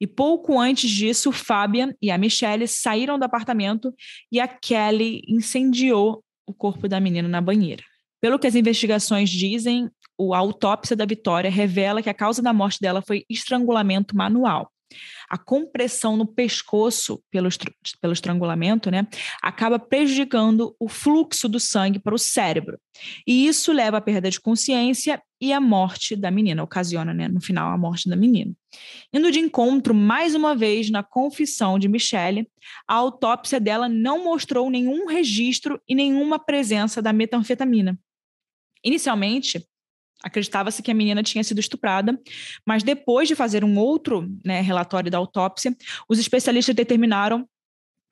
E 0.00 0.06
pouco 0.06 0.58
antes 0.58 0.88
disso, 0.88 1.32
Fabian 1.32 1.92
e 2.00 2.10
a 2.10 2.16
Michelle 2.16 2.68
saíram 2.68 3.18
do 3.18 3.24
apartamento 3.24 3.92
e 4.30 4.38
a 4.38 4.46
Kelly 4.46 5.22
incendiou 5.26 6.22
o 6.46 6.54
corpo 6.54 6.88
da 6.88 7.00
menina 7.00 7.28
na 7.28 7.40
banheira. 7.40 7.82
Pelo 8.20 8.38
que 8.38 8.46
as 8.46 8.54
investigações 8.54 9.28
dizem, 9.28 9.90
a 10.32 10.38
autópsia 10.38 10.94
da 10.94 11.04
Vitória 11.04 11.50
revela 11.50 12.00
que 12.00 12.08
a 12.08 12.14
causa 12.14 12.40
da 12.40 12.52
morte 12.52 12.80
dela 12.80 13.02
foi 13.02 13.24
estrangulamento 13.28 14.16
manual 14.16 14.70
a 15.28 15.36
compressão 15.36 16.16
no 16.16 16.26
pescoço 16.26 17.22
pelo, 17.30 17.48
pelo 18.00 18.12
estrangulamento, 18.12 18.90
né, 18.90 19.06
acaba 19.42 19.78
prejudicando 19.78 20.74
o 20.78 20.88
fluxo 20.88 21.48
do 21.48 21.58
sangue 21.58 21.98
para 21.98 22.14
o 22.14 22.18
cérebro. 22.18 22.78
E 23.26 23.46
isso 23.46 23.72
leva 23.72 23.98
à 23.98 24.00
perda 24.00 24.30
de 24.30 24.40
consciência 24.40 25.20
e 25.40 25.52
à 25.52 25.60
morte 25.60 26.16
da 26.16 26.30
menina, 26.30 26.62
ocasiona, 26.62 27.12
né, 27.12 27.28
no 27.28 27.40
final, 27.40 27.70
a 27.70 27.76
morte 27.76 28.08
da 28.08 28.16
menina. 28.16 28.54
Indo 29.12 29.30
de 29.30 29.38
encontro, 29.38 29.94
mais 29.94 30.34
uma 30.34 30.54
vez, 30.54 30.90
na 30.90 31.02
confissão 31.02 31.78
de 31.78 31.88
Michelle, 31.88 32.48
a 32.88 32.94
autópsia 32.94 33.60
dela 33.60 33.88
não 33.88 34.24
mostrou 34.24 34.70
nenhum 34.70 35.06
registro 35.06 35.80
e 35.88 35.94
nenhuma 35.94 36.38
presença 36.38 37.02
da 37.02 37.12
metanfetamina. 37.12 37.98
Inicialmente, 38.82 39.66
Acreditava-se 40.26 40.82
que 40.82 40.90
a 40.90 40.94
menina 40.94 41.22
tinha 41.22 41.44
sido 41.44 41.60
estuprada, 41.60 42.20
mas 42.66 42.82
depois 42.82 43.28
de 43.28 43.36
fazer 43.36 43.62
um 43.62 43.78
outro 43.78 44.28
né, 44.44 44.60
relatório 44.60 45.08
da 45.08 45.18
autópsia, 45.18 45.72
os 46.08 46.18
especialistas 46.18 46.74
determinaram 46.74 47.48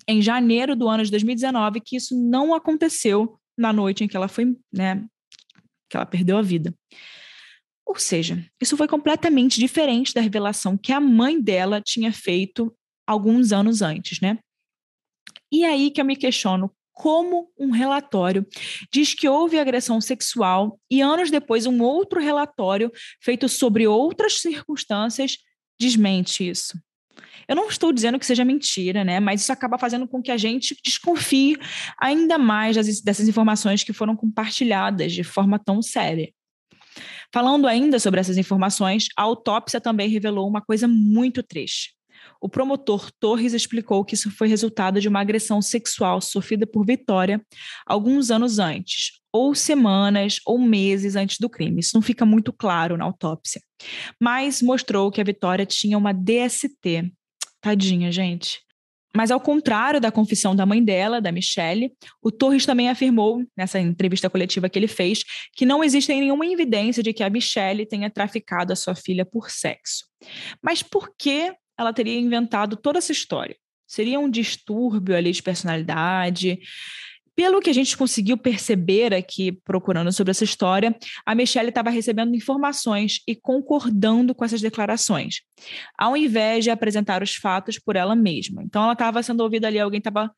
em 0.07 0.23
janeiro 0.23 0.77
do 0.77 0.89
ano 0.89 1.05
de 1.05 1.11
2019 1.11 1.81
que 1.81 1.97
isso 1.97 2.17
não 2.17 2.55
aconteceu 2.55 3.37
na 3.59 3.73
noite 3.73 4.05
em 4.05 4.09
que 4.09 4.17
ela 4.17 4.29
foi, 4.29 4.57
né, 4.73 5.05
que 5.91 5.97
ela 5.97 6.07
perdeu 6.07 6.39
a 6.39 6.43
vida. 6.43 6.73
Ou 7.85 7.97
seja, 7.97 8.47
isso 8.63 8.77
foi 8.77 8.87
completamente 8.87 9.59
diferente 9.59 10.15
da 10.15 10.21
revelação 10.21 10.79
que 10.79 10.93
a 10.93 11.01
mãe 11.01 11.41
dela 11.41 11.81
tinha 11.81 12.13
feito 12.13 12.73
alguns 13.05 13.51
anos 13.51 13.83
antes, 13.83 14.21
né? 14.21 14.39
E 15.53 15.65
aí 15.65 15.91
que 15.91 16.01
eu 16.01 16.05
me 16.05 16.15
questiono 16.15 16.71
como 16.95 17.51
um 17.59 17.71
relatório 17.71 18.47
diz 18.91 19.13
que 19.13 19.29
houve 19.29 19.59
agressão 19.59 20.01
sexual 20.01 20.79
e 20.91 21.03
anos 21.03 21.31
depois 21.31 21.67
um 21.67 21.83
outro 21.83 22.21
relatório 22.21 22.91
feito 23.21 23.49
sobre 23.49 23.87
outras 23.87 24.41
circunstâncias 24.41 25.39
desmente 25.79 26.49
isso. 26.49 26.79
Eu 27.47 27.57
não 27.57 27.69
estou 27.69 27.93
dizendo 27.93 28.19
que 28.19 28.25
seja 28.25 28.45
mentira, 28.45 29.05
né? 29.05 29.21
Mas 29.21 29.43
isso 29.43 29.53
acaba 29.53 29.79
fazendo 29.79 30.09
com 30.09 30.23
que 30.23 30.31
a 30.31 30.37
gente 30.37 30.77
desconfie 30.83 31.59
ainda 32.01 32.39
mais 32.39 32.77
dessas 33.03 33.29
informações 33.29 33.85
que 33.85 33.93
foram 33.93 34.17
compartilhadas 34.17 35.13
de 35.13 35.23
forma 35.23 35.59
tão 35.59 35.83
séria. 35.83 36.33
Falando 37.33 37.67
ainda 37.67 37.99
sobre 37.99 38.21
essas 38.21 38.39
informações, 38.39 39.09
a 39.17 39.23
autópsia 39.23 39.81
também 39.81 40.09
revelou 40.09 40.49
uma 40.49 40.63
coisa 40.63 40.87
muito 40.87 41.43
triste. 41.43 41.95
O 42.41 42.49
promotor 42.49 43.11
Torres 43.19 43.53
explicou 43.53 44.05
que 44.05 44.15
isso 44.15 44.31
foi 44.31 44.49
resultado 44.49 45.01
de 45.01 45.09
uma 45.09 45.21
agressão 45.21 45.63
sexual 45.63 46.21
sofrida 46.21 46.67
por 46.67 46.85
Vitória 46.85 47.45
alguns 47.87 48.31
anos 48.31 48.59
antes, 48.59 49.21
ou 49.33 49.55
semanas 49.55 50.41
ou 50.47 50.59
meses 50.59 51.17
antes 51.17 51.39
do 51.39 51.49
crime. 51.49 51.81
Isso 51.81 51.95
não 51.95 52.03
fica 52.03 52.25
muito 52.25 52.53
claro 52.53 52.97
na 52.97 53.05
autópsia. 53.05 53.61
Mas 54.21 54.63
mostrou 54.63 55.11
que 55.11 55.21
a 55.21 55.25
Vitória 55.25 55.67
tinha 55.67 55.99
uma 55.99 56.13
DST. 56.13 57.13
Tadinha, 57.61 58.13
gente. 58.13 58.65
Mas 59.17 59.31
ao 59.31 59.41
contrário 59.41 60.01
da 60.01 60.11
confissão 60.11 60.57
da 60.57 60.67
mãe 60.67 60.83
dela, 60.83 61.21
da 61.21 61.31
Michelle, 61.31 61.93
o 62.21 62.33
Torres 62.33 62.67
também 62.67 62.89
afirmou, 62.89 63.45
nessa 63.57 63.79
entrevista 63.79 64.29
coletiva 64.29 64.69
que 64.69 64.77
ele 64.77 64.89
fez, 64.89 65.23
que 65.55 65.65
não 65.65 65.85
existe 65.85 66.13
nenhuma 66.13 66.45
evidência 66.47 67.03
de 67.03 67.13
que 67.13 67.23
a 67.23 67.31
Michelle 67.31 67.87
tenha 67.87 68.11
traficado 68.11 68.73
a 68.73 68.77
sua 68.77 68.97
filha 68.97 69.25
por 69.25 69.51
sexo. 69.51 70.05
Mas 70.61 70.83
por 70.83 71.15
que 71.17 71.55
ela 71.79 71.93
teria 71.93 72.19
inventado 72.19 72.77
toda 72.77 72.99
essa 72.99 73.13
história. 73.13 73.57
Seria 73.87 74.19
um 74.19 74.31
distúrbio 74.31 75.17
ali 75.17 75.31
de 75.33 75.43
personalidade. 75.43 76.59
Pelo 77.37 77.61
que 77.61 77.69
a 77.69 77.73
gente 77.75 77.97
conseguiu 77.97 78.39
perceber 78.39 79.13
aqui, 79.13 79.53
procurando 79.65 80.13
sobre 80.13 80.31
essa 80.31 80.45
história, 80.45 80.97
a 81.27 81.35
Michelle 81.35 81.69
estava 81.69 81.91
recebendo 81.91 82.35
informações 82.35 83.21
e 83.27 83.35
concordando 83.35 84.35
com 84.35 84.45
essas 84.45 84.61
declarações, 84.61 85.41
ao 85.99 86.17
invés 86.17 86.63
de 86.63 86.71
apresentar 86.71 87.23
os 87.23 87.35
fatos 87.35 87.79
por 87.79 87.97
ela 87.97 88.15
mesma. 88.15 88.63
Então, 88.63 88.85
ela 88.85 88.93
estava 88.93 89.23
sendo 89.23 89.43
ouvida 89.43 89.67
ali, 89.67 89.81
alguém 89.81 89.99
estava 89.99 90.33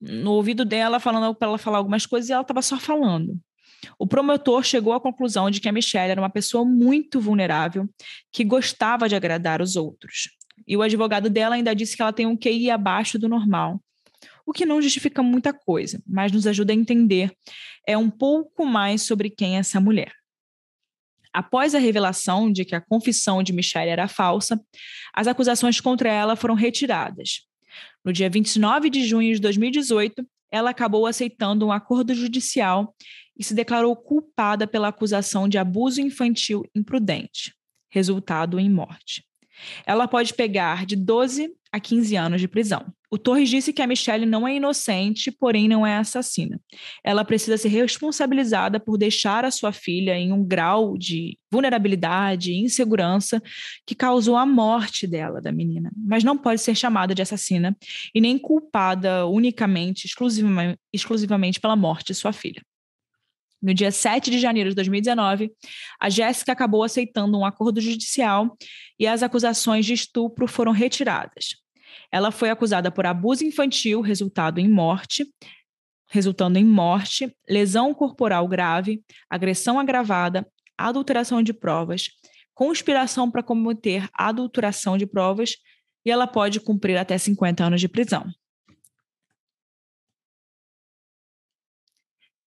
no 0.00 0.32
ouvido 0.32 0.66
dela 0.66 1.00
falando 1.00 1.34
para 1.34 1.48
ela 1.48 1.58
falar 1.58 1.78
algumas 1.78 2.04
coisas 2.04 2.28
e 2.28 2.32
ela 2.32 2.42
estava 2.42 2.60
só 2.60 2.78
falando. 2.78 3.38
O 3.98 4.06
promotor 4.06 4.62
chegou 4.62 4.92
à 4.92 5.00
conclusão 5.00 5.50
de 5.50 5.60
que 5.60 5.68
a 5.68 5.72
Michelle 5.72 6.10
era 6.10 6.20
uma 6.20 6.30
pessoa 6.30 6.64
muito 6.64 7.20
vulnerável, 7.20 7.88
que 8.30 8.44
gostava 8.44 9.08
de 9.08 9.14
agradar 9.14 9.60
os 9.62 9.76
outros. 9.76 10.28
E 10.66 10.76
o 10.76 10.82
advogado 10.82 11.28
dela 11.28 11.54
ainda 11.54 11.74
disse 11.74 11.96
que 11.96 12.02
ela 12.02 12.12
tem 12.12 12.26
um 12.26 12.36
QI 12.36 12.70
abaixo 12.70 13.18
do 13.18 13.28
normal, 13.28 13.80
o 14.46 14.52
que 14.52 14.66
não 14.66 14.80
justifica 14.80 15.22
muita 15.22 15.52
coisa, 15.52 16.02
mas 16.06 16.30
nos 16.30 16.46
ajuda 16.46 16.72
a 16.72 16.76
entender 16.76 17.32
é 17.86 17.96
um 17.96 18.10
pouco 18.10 18.64
mais 18.66 19.02
sobre 19.02 19.30
quem 19.30 19.56
é 19.56 19.60
essa 19.60 19.80
mulher. 19.80 20.12
Após 21.32 21.74
a 21.74 21.78
revelação 21.78 22.50
de 22.52 22.64
que 22.64 22.74
a 22.74 22.80
confissão 22.80 23.42
de 23.42 23.52
Michelle 23.52 23.90
era 23.90 24.06
falsa, 24.06 24.60
as 25.12 25.26
acusações 25.26 25.80
contra 25.80 26.08
ela 26.08 26.36
foram 26.36 26.54
retiradas. 26.54 27.42
No 28.04 28.12
dia 28.12 28.30
29 28.30 28.88
de 28.88 29.04
junho 29.04 29.34
de 29.34 29.40
2018, 29.40 30.24
ela 30.50 30.70
acabou 30.70 31.06
aceitando 31.06 31.66
um 31.66 31.72
acordo 31.72 32.14
judicial 32.14 32.94
e 33.36 33.42
se 33.42 33.54
declarou 33.54 33.96
culpada 33.96 34.66
pela 34.66 34.88
acusação 34.88 35.48
de 35.48 35.58
abuso 35.58 36.00
infantil 36.00 36.64
imprudente, 36.72 37.52
resultado 37.90 38.60
em 38.60 38.70
morte. 38.70 39.24
Ela 39.86 40.08
pode 40.08 40.34
pegar 40.34 40.86
de 40.86 40.96
12 40.96 41.50
a 41.72 41.80
15 41.80 42.16
anos 42.16 42.40
de 42.40 42.48
prisão. 42.48 42.86
O 43.10 43.18
Torres 43.18 43.48
disse 43.48 43.72
que 43.72 43.80
a 43.80 43.86
Michelle 43.86 44.26
não 44.26 44.46
é 44.46 44.56
inocente, 44.56 45.30
porém 45.30 45.68
não 45.68 45.86
é 45.86 45.96
assassina. 45.96 46.60
Ela 47.04 47.24
precisa 47.24 47.56
ser 47.56 47.68
responsabilizada 47.68 48.80
por 48.80 48.98
deixar 48.98 49.44
a 49.44 49.52
sua 49.52 49.70
filha 49.70 50.18
em 50.18 50.32
um 50.32 50.44
grau 50.44 50.98
de 50.98 51.38
vulnerabilidade 51.50 52.50
e 52.50 52.60
insegurança 52.60 53.40
que 53.86 53.94
causou 53.94 54.36
a 54.36 54.44
morte 54.44 55.06
dela, 55.06 55.40
da 55.40 55.52
menina, 55.52 55.92
mas 55.96 56.24
não 56.24 56.36
pode 56.36 56.60
ser 56.60 56.74
chamada 56.74 57.14
de 57.14 57.22
assassina 57.22 57.76
e 58.12 58.20
nem 58.20 58.36
culpada 58.36 59.26
unicamente, 59.26 60.06
exclusivamente, 60.06 60.78
exclusivamente 60.92 61.60
pela 61.60 61.76
morte 61.76 62.08
de 62.08 62.14
sua 62.14 62.32
filha. 62.32 62.62
No 63.64 63.72
dia 63.72 63.90
7 63.90 64.30
de 64.30 64.38
janeiro 64.38 64.68
de 64.68 64.76
2019, 64.76 65.50
a 65.98 66.10
Jéssica 66.10 66.52
acabou 66.52 66.82
aceitando 66.82 67.38
um 67.38 67.46
acordo 67.46 67.80
judicial 67.80 68.54
e 68.98 69.06
as 69.06 69.22
acusações 69.22 69.86
de 69.86 69.94
estupro 69.94 70.46
foram 70.46 70.70
retiradas. 70.70 71.56
Ela 72.12 72.30
foi 72.30 72.50
acusada 72.50 72.90
por 72.90 73.06
abuso 73.06 73.42
infantil, 73.42 74.02
resultado 74.02 74.58
em 74.58 74.68
morte, 74.68 75.24
resultando 76.10 76.58
em 76.58 76.64
morte, 76.64 77.34
lesão 77.48 77.94
corporal 77.94 78.46
grave, 78.46 79.02
agressão 79.30 79.80
agravada, 79.80 80.46
adulteração 80.76 81.42
de 81.42 81.54
provas, 81.54 82.10
conspiração 82.52 83.30
para 83.30 83.42
cometer 83.42 84.10
adulteração 84.12 84.98
de 84.98 85.06
provas 85.06 85.56
e 86.04 86.10
ela 86.10 86.26
pode 86.26 86.60
cumprir 86.60 86.98
até 86.98 87.16
50 87.16 87.64
anos 87.64 87.80
de 87.80 87.88
prisão. 87.88 88.26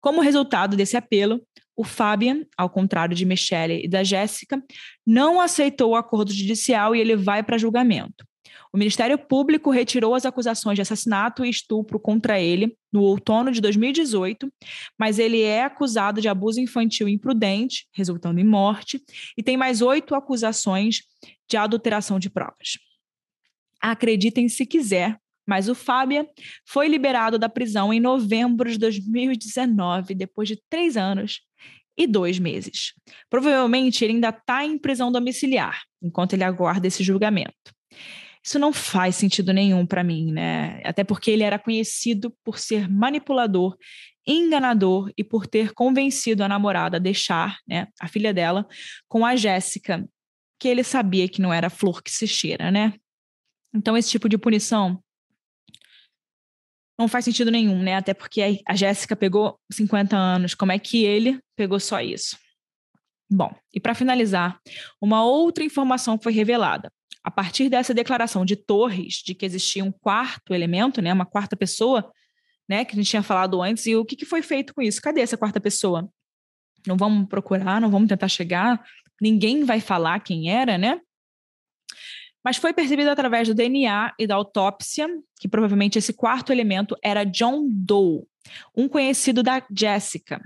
Como 0.07 0.21
resultado 0.21 0.77
desse 0.77 0.95
apelo, 0.95 1.41
o 1.75 1.83
Fabian, 1.83 2.45
ao 2.57 2.69
contrário 2.69 3.13
de 3.13 3.25
Michelle 3.25 3.83
e 3.83 3.89
da 3.89 4.05
Jéssica, 4.05 4.63
não 5.05 5.41
aceitou 5.41 5.91
o 5.91 5.95
acordo 5.97 6.31
judicial 6.31 6.95
e 6.95 7.01
ele 7.01 7.17
vai 7.17 7.43
para 7.43 7.57
julgamento. 7.57 8.25
O 8.71 8.77
Ministério 8.77 9.17
Público 9.17 9.69
retirou 9.69 10.15
as 10.15 10.25
acusações 10.25 10.77
de 10.77 10.81
assassinato 10.81 11.43
e 11.43 11.49
estupro 11.49 11.99
contra 11.99 12.39
ele 12.39 12.73
no 12.89 13.01
outono 13.01 13.51
de 13.51 13.59
2018, 13.59 14.49
mas 14.97 15.19
ele 15.19 15.41
é 15.41 15.65
acusado 15.65 16.21
de 16.21 16.29
abuso 16.29 16.61
infantil 16.61 17.09
imprudente, 17.09 17.85
resultando 17.93 18.39
em 18.39 18.45
morte, 18.45 19.03
e 19.37 19.43
tem 19.43 19.57
mais 19.57 19.81
oito 19.81 20.15
acusações 20.15 21.01
de 21.49 21.57
adulteração 21.57 22.17
de 22.17 22.29
provas. 22.29 22.77
Acreditem 23.81 24.47
se 24.47 24.65
quiser, 24.65 25.19
mas 25.47 25.69
o 25.69 25.75
Fábia 25.75 26.27
foi 26.65 26.87
liberado 26.87 27.39
da 27.39 27.47
prisão 27.47 27.93
em 27.93 27.99
novembro 27.99 28.69
de 28.69 28.77
2019, 28.77 30.13
depois 30.13 30.49
de 30.49 30.61
três 30.69 30.97
anos 30.97 31.41
e 31.97 32.05
dois 32.05 32.37
meses. 32.37 32.93
Provavelmente 33.29 34.03
ele 34.03 34.13
ainda 34.13 34.29
está 34.29 34.65
em 34.65 34.77
prisão 34.77 35.11
domiciliar, 35.11 35.81
enquanto 36.01 36.33
ele 36.33 36.43
aguarda 36.43 36.85
esse 36.85 37.03
julgamento. 37.03 37.73
Isso 38.43 38.59
não 38.59 38.71
faz 38.71 39.15
sentido 39.15 39.51
nenhum 39.51 39.85
para 39.85 40.03
mim, 40.03 40.31
né? 40.31 40.81
Até 40.85 41.03
porque 41.03 41.31
ele 41.31 41.43
era 41.43 41.57
conhecido 41.57 42.33
por 42.43 42.59
ser 42.59 42.89
manipulador, 42.89 43.75
enganador 44.25 45.11
e 45.17 45.23
por 45.23 45.47
ter 45.47 45.73
convencido 45.73 46.43
a 46.43 46.47
namorada 46.47 46.97
a 46.97 46.99
deixar, 46.99 47.57
né, 47.67 47.87
a 47.99 48.07
filha 48.07 48.33
dela 48.33 48.67
com 49.07 49.25
a 49.25 49.35
Jéssica, 49.35 50.07
que 50.59 50.67
ele 50.67 50.83
sabia 50.83 51.29
que 51.29 51.41
não 51.41 51.53
era 51.53 51.69
flor 51.69 52.03
que 52.03 52.11
se 52.11 52.27
cheira, 52.27 52.69
né? 52.69 52.93
Então 53.73 53.97
esse 53.97 54.09
tipo 54.09 54.27
de 54.27 54.37
punição 54.37 55.01
não 56.97 57.07
faz 57.07 57.25
sentido 57.25 57.51
nenhum, 57.51 57.81
né? 57.81 57.95
Até 57.95 58.13
porque 58.13 58.61
a 58.65 58.75
Jéssica 58.75 59.15
pegou 59.15 59.59
50 59.71 60.17
anos, 60.17 60.53
como 60.55 60.71
é 60.71 60.79
que 60.79 61.03
ele 61.05 61.39
pegou 61.55 61.79
só 61.79 62.01
isso? 62.01 62.37
Bom, 63.29 63.53
e 63.73 63.79
para 63.79 63.93
finalizar, 63.93 64.59
uma 65.01 65.23
outra 65.23 65.63
informação 65.63 66.17
foi 66.17 66.31
revelada. 66.31 66.91
A 67.23 67.29
partir 67.29 67.69
dessa 67.69 67.93
declaração 67.93 68.45
de 68.45 68.55
Torres 68.55 69.15
de 69.15 69.35
que 69.35 69.45
existia 69.45 69.83
um 69.83 69.91
quarto 69.91 70.53
elemento, 70.53 71.01
né, 71.01 71.11
uma 71.11 71.25
quarta 71.25 71.55
pessoa, 71.55 72.09
né, 72.69 72.85
que 72.85 72.93
a 72.93 72.95
gente 72.95 73.09
tinha 73.09 73.23
falado 73.23 73.61
antes, 73.61 73.85
e 73.85 73.95
o 73.95 74.05
que, 74.05 74.15
que 74.15 74.25
foi 74.25 74.41
feito 74.41 74.73
com 74.73 74.81
isso? 74.81 75.01
Cadê 75.01 75.21
essa 75.21 75.37
quarta 75.37 75.59
pessoa? 75.59 76.09
Não 76.87 76.95
vamos 76.95 77.27
procurar, 77.27 77.81
não 77.81 77.91
vamos 77.91 78.07
tentar 78.07 78.29
chegar, 78.29 78.81
ninguém 79.21 79.65
vai 79.65 79.81
falar 79.81 80.21
quem 80.21 80.49
era, 80.49 80.77
né? 80.77 81.01
Mas 82.47 82.55
foi 82.55 82.71
percebido 82.71 83.09
através 83.09 83.45
do 83.45 83.53
DNA 83.53 84.13
e 84.17 84.25
da 84.25 84.35
autópsia 84.35 85.05
que 85.37 85.49
provavelmente 85.49 85.97
esse 85.97 86.13
quarto 86.13 86.53
elemento 86.53 86.95
era 87.03 87.25
John 87.25 87.67
Doe, 87.69 88.23
um 88.73 88.87
conhecido 88.87 89.43
da 89.43 89.61
Jessica. 89.69 90.41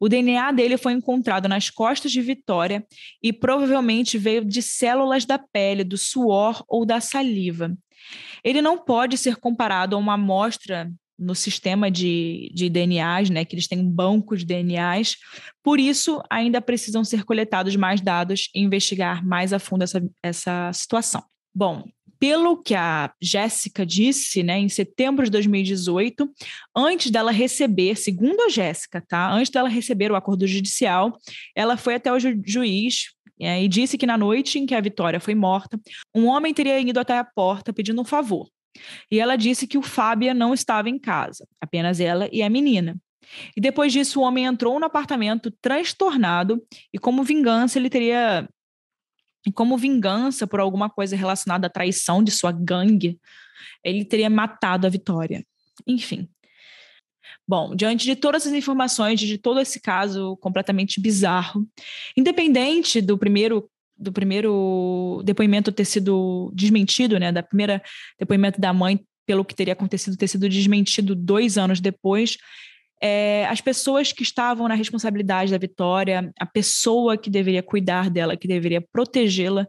O 0.00 0.08
DNA 0.08 0.50
dele 0.50 0.76
foi 0.76 0.92
encontrado 0.92 1.48
nas 1.48 1.70
costas 1.70 2.10
de 2.10 2.20
Vitória 2.20 2.84
e 3.22 3.32
provavelmente 3.32 4.18
veio 4.18 4.44
de 4.44 4.60
células 4.60 5.24
da 5.24 5.38
pele, 5.38 5.84
do 5.84 5.96
suor 5.96 6.64
ou 6.66 6.84
da 6.84 7.00
saliva. 7.00 7.72
Ele 8.42 8.60
não 8.60 8.76
pode 8.76 9.16
ser 9.16 9.36
comparado 9.36 9.94
a 9.94 10.00
uma 10.00 10.14
amostra 10.14 10.90
no 11.16 11.36
sistema 11.36 11.88
de, 11.88 12.50
de 12.52 12.68
DNAs, 12.68 13.30
né, 13.30 13.44
que 13.44 13.54
eles 13.54 13.68
têm 13.68 13.78
um 13.78 13.88
banco 13.88 14.36
de 14.36 14.44
DNAs, 14.44 15.16
por 15.62 15.78
isso 15.78 16.20
ainda 16.28 16.60
precisam 16.60 17.04
ser 17.04 17.22
coletados 17.22 17.76
mais 17.76 18.00
dados 18.00 18.50
e 18.52 18.60
investigar 18.60 19.24
mais 19.24 19.52
a 19.52 19.60
fundo 19.60 19.84
essa, 19.84 20.02
essa 20.24 20.72
situação. 20.72 21.22
Bom, 21.56 21.84
pelo 22.18 22.62
que 22.62 22.74
a 22.74 23.10
Jéssica 23.18 23.86
disse, 23.86 24.42
né, 24.42 24.58
em 24.58 24.68
setembro 24.68 25.24
de 25.24 25.30
2018, 25.30 26.30
antes 26.76 27.10
dela 27.10 27.30
receber, 27.30 27.96
segundo 27.96 28.42
a 28.42 28.50
Jéssica, 28.50 29.02
tá? 29.08 29.32
Antes 29.32 29.48
dela 29.48 29.66
receber 29.66 30.12
o 30.12 30.16
acordo 30.16 30.46
judicial, 30.46 31.16
ela 31.54 31.78
foi 31.78 31.94
até 31.94 32.12
o 32.12 32.20
ju 32.20 32.38
juiz 32.44 33.06
é, 33.40 33.62
e 33.64 33.68
disse 33.68 33.96
que 33.96 34.04
na 34.04 34.18
noite 34.18 34.58
em 34.58 34.66
que 34.66 34.74
a 34.74 34.80
Vitória 34.82 35.18
foi 35.18 35.34
morta, 35.34 35.80
um 36.14 36.26
homem 36.26 36.52
teria 36.52 36.78
ido 36.78 37.00
até 37.00 37.16
a 37.16 37.24
porta 37.24 37.72
pedindo 37.72 38.02
um 38.02 38.04
favor. 38.04 38.46
E 39.10 39.18
ela 39.18 39.34
disse 39.34 39.66
que 39.66 39.78
o 39.78 39.82
Fábia 39.82 40.34
não 40.34 40.52
estava 40.52 40.90
em 40.90 40.98
casa, 40.98 41.48
apenas 41.58 42.00
ela 42.00 42.28
e 42.30 42.42
a 42.42 42.50
menina. 42.50 42.98
E 43.56 43.62
depois 43.62 43.94
disso, 43.94 44.20
o 44.20 44.22
homem 44.22 44.44
entrou 44.44 44.78
no 44.78 44.84
apartamento 44.84 45.50
transtornado 45.62 46.62
e, 46.92 46.98
como 46.98 47.24
vingança, 47.24 47.78
ele 47.78 47.88
teria 47.88 48.46
como 49.52 49.78
vingança 49.78 50.46
por 50.46 50.60
alguma 50.60 50.90
coisa 50.90 51.16
relacionada 51.16 51.66
à 51.66 51.70
traição 51.70 52.22
de 52.22 52.30
sua 52.30 52.52
gangue, 52.52 53.18
ele 53.84 54.04
teria 54.04 54.28
matado 54.28 54.86
a 54.86 54.90
Vitória. 54.90 55.44
Enfim. 55.86 56.28
Bom, 57.48 57.76
diante 57.76 58.04
de 58.04 58.16
todas 58.16 58.46
as 58.46 58.52
informações, 58.52 59.20
de 59.20 59.38
todo 59.38 59.60
esse 59.60 59.80
caso 59.80 60.36
completamente 60.38 61.00
bizarro, 61.00 61.66
independente 62.16 63.00
do 63.00 63.16
primeiro 63.16 63.68
do 63.98 64.12
primeiro 64.12 65.22
depoimento 65.24 65.72
ter 65.72 65.86
sido 65.86 66.52
desmentido, 66.54 67.18
né, 67.18 67.32
da 67.32 67.42
primeira 67.42 67.82
depoimento 68.18 68.60
da 68.60 68.70
mãe 68.70 69.00
pelo 69.24 69.42
que 69.42 69.54
teria 69.54 69.72
acontecido 69.72 70.18
ter 70.18 70.28
sido 70.28 70.48
desmentido 70.50 71.14
dois 71.14 71.56
anos 71.56 71.80
depois, 71.80 72.36
é, 73.02 73.46
as 73.46 73.60
pessoas 73.60 74.12
que 74.12 74.22
estavam 74.22 74.68
na 74.68 74.74
responsabilidade 74.74 75.50
da 75.50 75.58
Vitória, 75.58 76.32
a 76.38 76.46
pessoa 76.46 77.16
que 77.16 77.30
deveria 77.30 77.62
cuidar 77.62 78.10
dela, 78.10 78.36
que 78.36 78.48
deveria 78.48 78.80
protegê-la, 78.80 79.66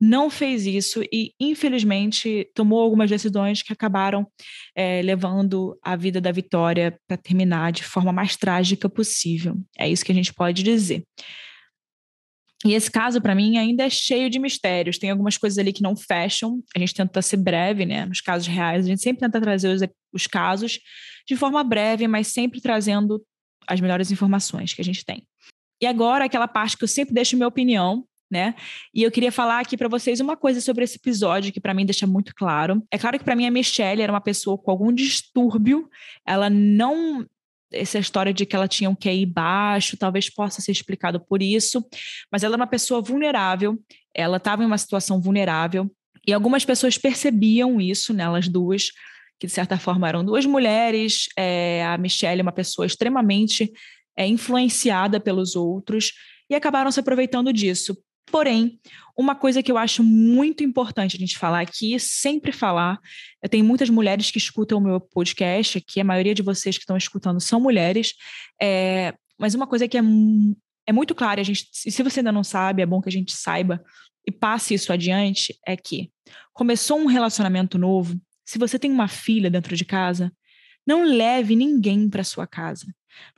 não 0.00 0.30
fez 0.30 0.64
isso 0.64 1.02
e, 1.12 1.34
infelizmente, 1.38 2.48
tomou 2.54 2.80
algumas 2.80 3.10
decisões 3.10 3.62
que 3.62 3.72
acabaram 3.72 4.26
é, 4.74 5.02
levando 5.02 5.78
a 5.82 5.94
vida 5.94 6.20
da 6.20 6.32
Vitória 6.32 6.98
para 7.06 7.18
terminar 7.18 7.70
de 7.70 7.84
forma 7.84 8.10
mais 8.10 8.34
trágica 8.34 8.88
possível. 8.88 9.56
É 9.78 9.86
isso 9.86 10.04
que 10.04 10.12
a 10.12 10.14
gente 10.14 10.32
pode 10.32 10.62
dizer. 10.62 11.02
E 12.64 12.74
esse 12.74 12.90
caso, 12.90 13.20
para 13.20 13.34
mim, 13.34 13.56
ainda 13.56 13.84
é 13.84 13.90
cheio 13.90 14.28
de 14.28 14.38
mistérios. 14.38 14.98
Tem 14.98 15.10
algumas 15.10 15.38
coisas 15.38 15.58
ali 15.58 15.72
que 15.72 15.82
não 15.82 15.96
fecham. 15.96 16.62
A 16.76 16.78
gente 16.78 16.94
tenta 16.94 17.22
ser 17.22 17.38
breve, 17.38 17.86
né? 17.86 18.04
Nos 18.04 18.20
casos 18.20 18.46
reais, 18.46 18.84
a 18.84 18.88
gente 18.88 19.00
sempre 19.00 19.20
tenta 19.20 19.40
trazer 19.40 19.68
os, 19.68 19.80
os 20.12 20.26
casos 20.26 20.78
de 21.26 21.36
forma 21.36 21.62
breve, 21.64 22.06
mas 22.06 22.28
sempre 22.28 22.60
trazendo 22.60 23.22
as 23.66 23.80
melhores 23.80 24.10
informações 24.10 24.74
que 24.74 24.80
a 24.80 24.84
gente 24.84 25.04
tem. 25.04 25.26
E 25.80 25.86
agora, 25.86 26.26
aquela 26.26 26.46
parte 26.46 26.76
que 26.76 26.84
eu 26.84 26.88
sempre 26.88 27.14
deixo 27.14 27.36
minha 27.36 27.48
opinião, 27.48 28.04
né? 28.30 28.54
E 28.94 29.02
eu 29.02 29.10
queria 29.10 29.32
falar 29.32 29.60
aqui 29.60 29.76
para 29.76 29.88
vocês 29.88 30.20
uma 30.20 30.36
coisa 30.36 30.60
sobre 30.60 30.84
esse 30.84 30.96
episódio 30.96 31.52
que 31.52 31.60
para 31.60 31.74
mim 31.74 31.84
deixa 31.86 32.06
muito 32.06 32.34
claro. 32.34 32.82
É 32.90 32.98
claro 32.98 33.18
que 33.18 33.24
para 33.24 33.34
mim 33.34 33.46
a 33.46 33.50
Michelle 33.50 34.02
era 34.02 34.12
uma 34.12 34.20
pessoa 34.20 34.56
com 34.56 34.70
algum 34.70 34.92
distúrbio, 34.92 35.88
ela 36.26 36.48
não 36.48 37.26
essa 37.72 37.98
história 37.98 38.32
de 38.32 38.44
que 38.44 38.56
ela 38.56 38.68
tinha 38.68 38.90
um 38.90 38.94
QI 38.94 39.24
baixo, 39.26 39.96
talvez 39.96 40.28
possa 40.28 40.60
ser 40.60 40.72
explicado 40.72 41.20
por 41.20 41.42
isso, 41.42 41.84
mas 42.30 42.42
ela 42.42 42.54
é 42.54 42.56
uma 42.56 42.66
pessoa 42.66 43.00
vulnerável, 43.00 43.78
ela 44.14 44.38
estava 44.38 44.62
em 44.62 44.66
uma 44.66 44.78
situação 44.78 45.20
vulnerável, 45.20 45.90
e 46.26 46.32
algumas 46.32 46.64
pessoas 46.64 46.98
percebiam 46.98 47.80
isso 47.80 48.12
nelas 48.12 48.48
duas, 48.48 48.90
que 49.38 49.46
de 49.46 49.52
certa 49.52 49.78
forma 49.78 50.08
eram 50.08 50.24
duas 50.24 50.44
mulheres, 50.44 51.28
é, 51.36 51.84
a 51.86 51.96
Michelle 51.96 52.40
é 52.40 52.42
uma 52.42 52.52
pessoa 52.52 52.86
extremamente 52.86 53.72
é, 54.16 54.26
influenciada 54.26 55.18
pelos 55.18 55.56
outros, 55.56 56.12
e 56.50 56.54
acabaram 56.54 56.90
se 56.90 57.00
aproveitando 57.00 57.52
disso. 57.52 57.96
Porém, 58.30 58.78
uma 59.16 59.34
coisa 59.34 59.62
que 59.62 59.70
eu 59.70 59.76
acho 59.76 60.02
muito 60.02 60.62
importante 60.62 61.16
a 61.16 61.18
gente 61.18 61.36
falar 61.36 61.60
aqui, 61.60 61.98
sempre 61.98 62.52
falar, 62.52 62.98
eu 63.42 63.48
tenho 63.48 63.64
muitas 63.64 63.90
mulheres 63.90 64.30
que 64.30 64.38
escutam 64.38 64.78
o 64.78 64.80
meu 64.80 65.00
podcast, 65.00 65.78
aqui 65.78 66.00
a 66.00 66.04
maioria 66.04 66.34
de 66.34 66.42
vocês 66.42 66.76
que 66.76 66.84
estão 66.84 66.96
escutando 66.96 67.40
são 67.40 67.60
mulheres, 67.60 68.14
é, 68.60 69.14
mas 69.38 69.54
uma 69.54 69.66
coisa 69.66 69.88
que 69.88 69.98
é, 69.98 70.02
é 70.86 70.92
muito 70.92 71.14
clara, 71.14 71.40
a 71.40 71.44
gente, 71.44 71.68
se 71.72 72.02
você 72.02 72.20
ainda 72.20 72.32
não 72.32 72.44
sabe, 72.44 72.82
é 72.82 72.86
bom 72.86 73.00
que 73.00 73.08
a 73.08 73.12
gente 73.12 73.32
saiba 73.32 73.82
e 74.26 74.30
passe 74.30 74.74
isso 74.74 74.92
adiante, 74.92 75.58
é 75.66 75.76
que 75.76 76.10
começou 76.52 76.98
um 76.98 77.06
relacionamento 77.06 77.78
novo, 77.78 78.20
se 78.44 78.58
você 78.58 78.78
tem 78.78 78.90
uma 78.90 79.08
filha 79.08 79.50
dentro 79.50 79.76
de 79.76 79.84
casa, 79.84 80.32
não 80.86 81.04
leve 81.04 81.54
ninguém 81.54 82.08
para 82.08 82.24
sua 82.24 82.46
casa. 82.46 82.86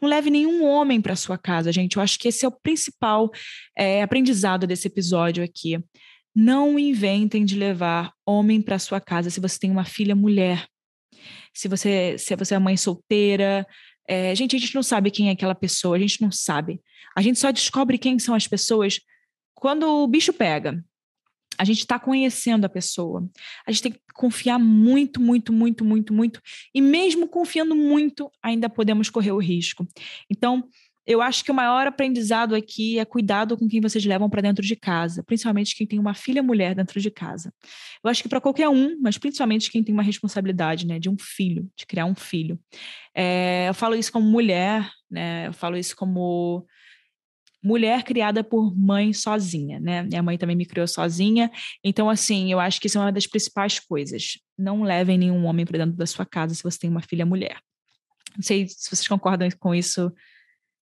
Não 0.00 0.08
leve 0.08 0.30
nenhum 0.30 0.64
homem 0.64 1.00
para 1.00 1.16
sua 1.16 1.38
casa, 1.38 1.72
gente. 1.72 1.96
Eu 1.96 2.02
acho 2.02 2.18
que 2.18 2.28
esse 2.28 2.44
é 2.44 2.48
o 2.48 2.52
principal 2.52 3.30
é, 3.76 4.02
aprendizado 4.02 4.66
desse 4.66 4.88
episódio 4.88 5.42
aqui. 5.42 5.78
Não 6.34 6.78
inventem 6.78 7.44
de 7.44 7.56
levar 7.58 8.12
homem 8.26 8.62
para 8.62 8.78
sua 8.78 9.00
casa 9.00 9.30
se 9.30 9.40
você 9.40 9.58
tem 9.58 9.70
uma 9.70 9.84
filha 9.84 10.14
mulher. 10.14 10.66
Se 11.54 11.68
você, 11.68 12.16
se 12.18 12.34
você 12.36 12.54
é 12.54 12.58
mãe 12.58 12.76
solteira, 12.76 13.66
É, 14.08 14.34
gente, 14.34 14.56
a 14.56 14.58
gente 14.58 14.74
não 14.74 14.82
sabe 14.82 15.12
quem 15.12 15.28
é 15.28 15.32
aquela 15.32 15.54
pessoa, 15.54 15.96
a 15.96 15.98
gente 15.98 16.20
não 16.20 16.30
sabe. 16.32 16.80
A 17.16 17.22
gente 17.22 17.38
só 17.38 17.52
descobre 17.52 17.96
quem 17.98 18.18
são 18.18 18.34
as 18.34 18.48
pessoas 18.48 18.98
quando 19.54 19.84
o 19.86 20.08
bicho 20.08 20.32
pega. 20.32 20.82
A 21.62 21.64
gente 21.64 21.78
está 21.78 21.96
conhecendo 21.96 22.64
a 22.64 22.68
pessoa. 22.68 23.24
A 23.64 23.70
gente 23.70 23.82
tem 23.84 23.92
que 23.92 24.00
confiar 24.14 24.58
muito, 24.58 25.20
muito, 25.20 25.52
muito, 25.52 25.84
muito, 25.84 26.12
muito. 26.12 26.42
E 26.74 26.80
mesmo 26.80 27.28
confiando 27.28 27.76
muito, 27.76 28.28
ainda 28.42 28.68
podemos 28.68 29.08
correr 29.08 29.30
o 29.30 29.38
risco. 29.38 29.86
Então, 30.28 30.68
eu 31.06 31.22
acho 31.22 31.44
que 31.44 31.52
o 31.52 31.54
maior 31.54 31.86
aprendizado 31.86 32.56
aqui 32.56 32.98
é 32.98 33.04
cuidado 33.04 33.56
com 33.56 33.68
quem 33.68 33.80
vocês 33.80 34.04
levam 34.04 34.28
para 34.28 34.42
dentro 34.42 34.66
de 34.66 34.74
casa, 34.74 35.22
principalmente 35.22 35.76
quem 35.76 35.86
tem 35.86 36.00
uma 36.00 36.14
filha 36.14 36.42
mulher 36.42 36.74
dentro 36.74 37.00
de 37.00 37.12
casa. 37.12 37.54
Eu 38.02 38.10
acho 38.10 38.24
que 38.24 38.28
para 38.28 38.40
qualquer 38.40 38.68
um, 38.68 38.98
mas 39.00 39.16
principalmente 39.16 39.70
quem 39.70 39.84
tem 39.84 39.94
uma 39.94 40.02
responsabilidade, 40.02 40.84
né, 40.84 40.98
de 40.98 41.08
um 41.08 41.16
filho, 41.16 41.70
de 41.76 41.86
criar 41.86 42.06
um 42.06 42.14
filho. 42.16 42.58
É, 43.14 43.68
eu 43.68 43.74
falo 43.74 43.94
isso 43.94 44.10
como 44.10 44.28
mulher, 44.28 44.90
né, 45.08 45.46
eu 45.46 45.52
falo 45.52 45.76
isso 45.76 45.94
como 45.94 46.66
mulher 47.62 48.02
criada 48.02 48.42
por 48.42 48.76
mãe 48.76 49.12
sozinha, 49.12 49.78
né? 49.78 50.02
Minha 50.02 50.22
mãe 50.22 50.36
também 50.36 50.56
me 50.56 50.66
criou 50.66 50.86
sozinha, 50.86 51.50
então 51.84 52.10
assim, 52.10 52.50
eu 52.50 52.58
acho 52.58 52.80
que 52.80 52.86
isso 52.86 52.98
é 52.98 53.00
uma 53.00 53.12
das 53.12 53.26
principais 53.26 53.78
coisas. 53.78 54.38
Não 54.58 54.82
levem 54.82 55.18
nenhum 55.18 55.44
homem 55.44 55.64
para 55.64 55.78
dentro 55.78 55.96
da 55.96 56.06
sua 56.06 56.26
casa 56.26 56.54
se 56.54 56.62
você 56.62 56.78
tem 56.78 56.90
uma 56.90 57.02
filha 57.02 57.24
mulher. 57.24 57.58
Não 58.36 58.42
sei 58.42 58.66
se 58.68 58.88
vocês 58.88 59.06
concordam 59.06 59.48
com 59.58 59.74
isso 59.74 60.12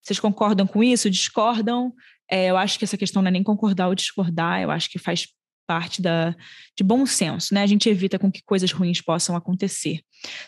vocês 0.03 0.19
concordam 0.19 0.66
com 0.66 0.83
isso? 0.83 1.11
Discordam? 1.11 1.93
É, 2.31 2.47
eu 2.47 2.57
acho 2.57 2.79
que 2.79 2.85
essa 2.85 2.97
questão 2.97 3.23
não 3.23 3.29
é 3.29 3.33
nem 3.33 3.43
concordar 3.43 3.88
ou 3.88 3.95
discordar, 3.95 4.62
eu 4.62 4.71
acho 4.71 4.88
que 4.88 4.99
faz 4.99 5.29
parte 5.66 6.03
da, 6.03 6.35
de 6.77 6.83
bom 6.83 7.07
senso, 7.07 7.55
né? 7.55 7.62
A 7.62 7.66
gente 7.66 7.88
evita 7.88 8.19
com 8.19 8.31
que 8.31 8.43
coisas 8.43 8.73
ruins 8.73 9.01
possam 9.01 9.37
acontecer. 9.37 10.01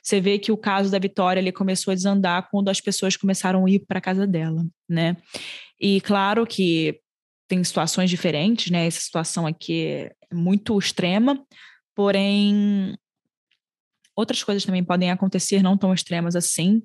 Você 0.03 0.21
vê 0.21 0.37
que 0.37 0.51
o 0.51 0.57
caso 0.57 0.91
da 0.91 0.99
Vitória 0.99 1.39
ele 1.39 1.53
começou 1.53 1.93
a 1.93 1.95
desandar 1.95 2.49
quando 2.51 2.69
as 2.69 2.81
pessoas 2.81 3.17
começaram 3.17 3.65
a 3.65 3.71
ir 3.71 3.85
para 3.87 4.01
casa 4.01 4.27
dela, 4.27 4.67
né? 4.89 5.17
E 5.83 6.01
claro 6.01 6.47
que 6.47 7.01
tem 7.49 7.63
situações 7.65 8.09
diferentes, 8.09 8.71
né? 8.71 8.87
Essa 8.87 9.01
situação 9.01 9.47
aqui 9.47 9.85
é 9.85 10.15
muito 10.33 10.79
extrema, 10.79 11.45
porém 11.95 12.97
outras 14.15 14.45
coisas 14.45 14.65
também 14.65 14.85
podem 14.85 15.11
acontecer 15.11 15.63
não 15.63 15.77
tão 15.77 15.93
extremas 15.93 16.37
assim 16.37 16.83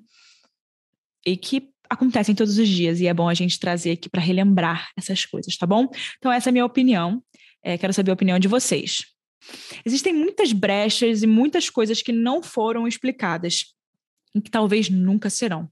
e 1.24 1.36
que 1.36 1.70
acontecem 1.88 2.34
todos 2.34 2.58
os 2.58 2.68
dias 2.68 3.00
e 3.00 3.06
é 3.06 3.14
bom 3.14 3.28
a 3.28 3.34
gente 3.34 3.58
trazer 3.58 3.92
aqui 3.92 4.08
para 4.08 4.20
relembrar 4.20 4.90
essas 4.96 5.24
coisas, 5.24 5.56
tá 5.56 5.66
bom? 5.66 5.88
Então, 6.18 6.32
essa 6.32 6.48
é 6.48 6.50
a 6.50 6.52
minha 6.52 6.66
opinião. 6.66 7.22
É, 7.62 7.78
quero 7.78 7.92
saber 7.92 8.10
a 8.10 8.14
opinião 8.14 8.38
de 8.38 8.48
vocês. 8.48 9.04
Existem 9.84 10.12
muitas 10.12 10.52
brechas 10.52 11.22
e 11.22 11.26
muitas 11.26 11.70
coisas 11.70 12.02
que 12.02 12.12
não 12.12 12.42
foram 12.42 12.86
explicadas 12.86 13.74
e 14.34 14.40
que 14.40 14.50
talvez 14.50 14.90
nunca 14.90 15.30
serão. 15.30 15.70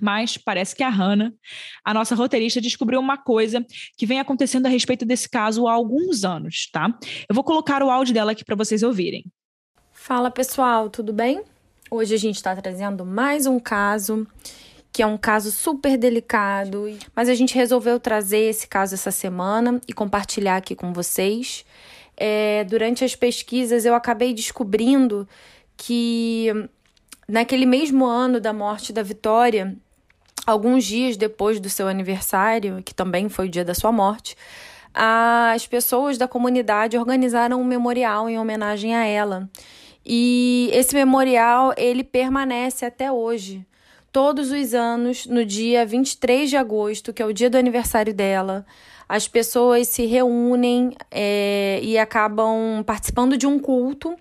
Mas 0.00 0.36
parece 0.36 0.74
que 0.74 0.82
a 0.82 0.88
Hannah, 0.88 1.32
a 1.84 1.92
nossa 1.92 2.14
roteirista, 2.14 2.60
descobriu 2.60 3.00
uma 3.00 3.18
coisa 3.18 3.64
que 3.96 4.06
vem 4.06 4.20
acontecendo 4.20 4.66
a 4.66 4.68
respeito 4.68 5.04
desse 5.04 5.28
caso 5.28 5.66
há 5.66 5.72
alguns 5.72 6.24
anos, 6.24 6.68
tá? 6.72 6.88
Eu 7.28 7.34
vou 7.34 7.44
colocar 7.44 7.82
o 7.82 7.90
áudio 7.90 8.14
dela 8.14 8.32
aqui 8.32 8.44
para 8.44 8.56
vocês 8.56 8.82
ouvirem. 8.82 9.24
Fala 9.92 10.30
pessoal, 10.30 10.88
tudo 10.88 11.12
bem? 11.12 11.42
Hoje 11.90 12.14
a 12.14 12.18
gente 12.18 12.36
está 12.36 12.56
trazendo 12.56 13.04
mais 13.04 13.46
um 13.46 13.60
caso 13.60 14.26
que 14.92 15.02
é 15.02 15.06
um 15.06 15.16
caso 15.16 15.50
super 15.50 15.96
delicado, 15.96 16.84
mas 17.16 17.28
a 17.28 17.34
gente 17.34 17.54
resolveu 17.54 17.98
trazer 17.98 18.50
esse 18.50 18.68
caso 18.68 18.94
essa 18.94 19.10
semana 19.10 19.80
e 19.88 19.92
compartilhar 19.92 20.58
aqui 20.58 20.74
com 20.74 20.92
vocês. 20.92 21.64
É, 22.14 22.62
durante 22.64 23.02
as 23.02 23.16
pesquisas, 23.16 23.86
eu 23.86 23.94
acabei 23.94 24.34
descobrindo 24.34 25.26
que 25.76 26.48
naquele 27.28 27.66
mesmo 27.66 28.04
ano 28.04 28.40
da 28.40 28.52
morte 28.52 28.92
da 28.92 29.02
Vitória, 29.02 29.76
alguns 30.46 30.84
dias 30.84 31.16
depois 31.16 31.60
do 31.60 31.70
seu 31.70 31.88
aniversário, 31.88 32.82
que 32.82 32.94
também 32.94 33.28
foi 33.28 33.46
o 33.46 33.48
dia 33.48 33.64
da 33.64 33.74
sua 33.74 33.92
morte, 33.92 34.36
as 34.94 35.66
pessoas 35.66 36.18
da 36.18 36.28
comunidade 36.28 36.98
organizaram 36.98 37.60
um 37.60 37.64
memorial 37.64 38.28
em 38.28 38.38
homenagem 38.38 38.94
a 38.94 39.04
ela. 39.04 39.48
E 40.04 40.68
esse 40.72 40.94
memorial 40.94 41.72
ele 41.76 42.04
permanece 42.04 42.84
até 42.84 43.10
hoje 43.10 43.64
todos 44.12 44.50
os 44.50 44.74
anos, 44.74 45.26
no 45.26 45.44
dia 45.44 45.86
23 45.86 46.50
de 46.50 46.56
agosto, 46.56 47.12
que 47.12 47.22
é 47.22 47.26
o 47.26 47.32
dia 47.32 47.48
do 47.48 47.56
aniversário 47.56 48.12
dela, 48.12 48.66
as 49.08 49.26
pessoas 49.26 49.88
se 49.88 50.04
reúnem 50.04 50.94
é, 51.10 51.80
e 51.82 51.96
acabam 51.96 52.82
participando 52.84 53.36
de 53.36 53.46
um 53.46 53.58
culto 53.58 54.14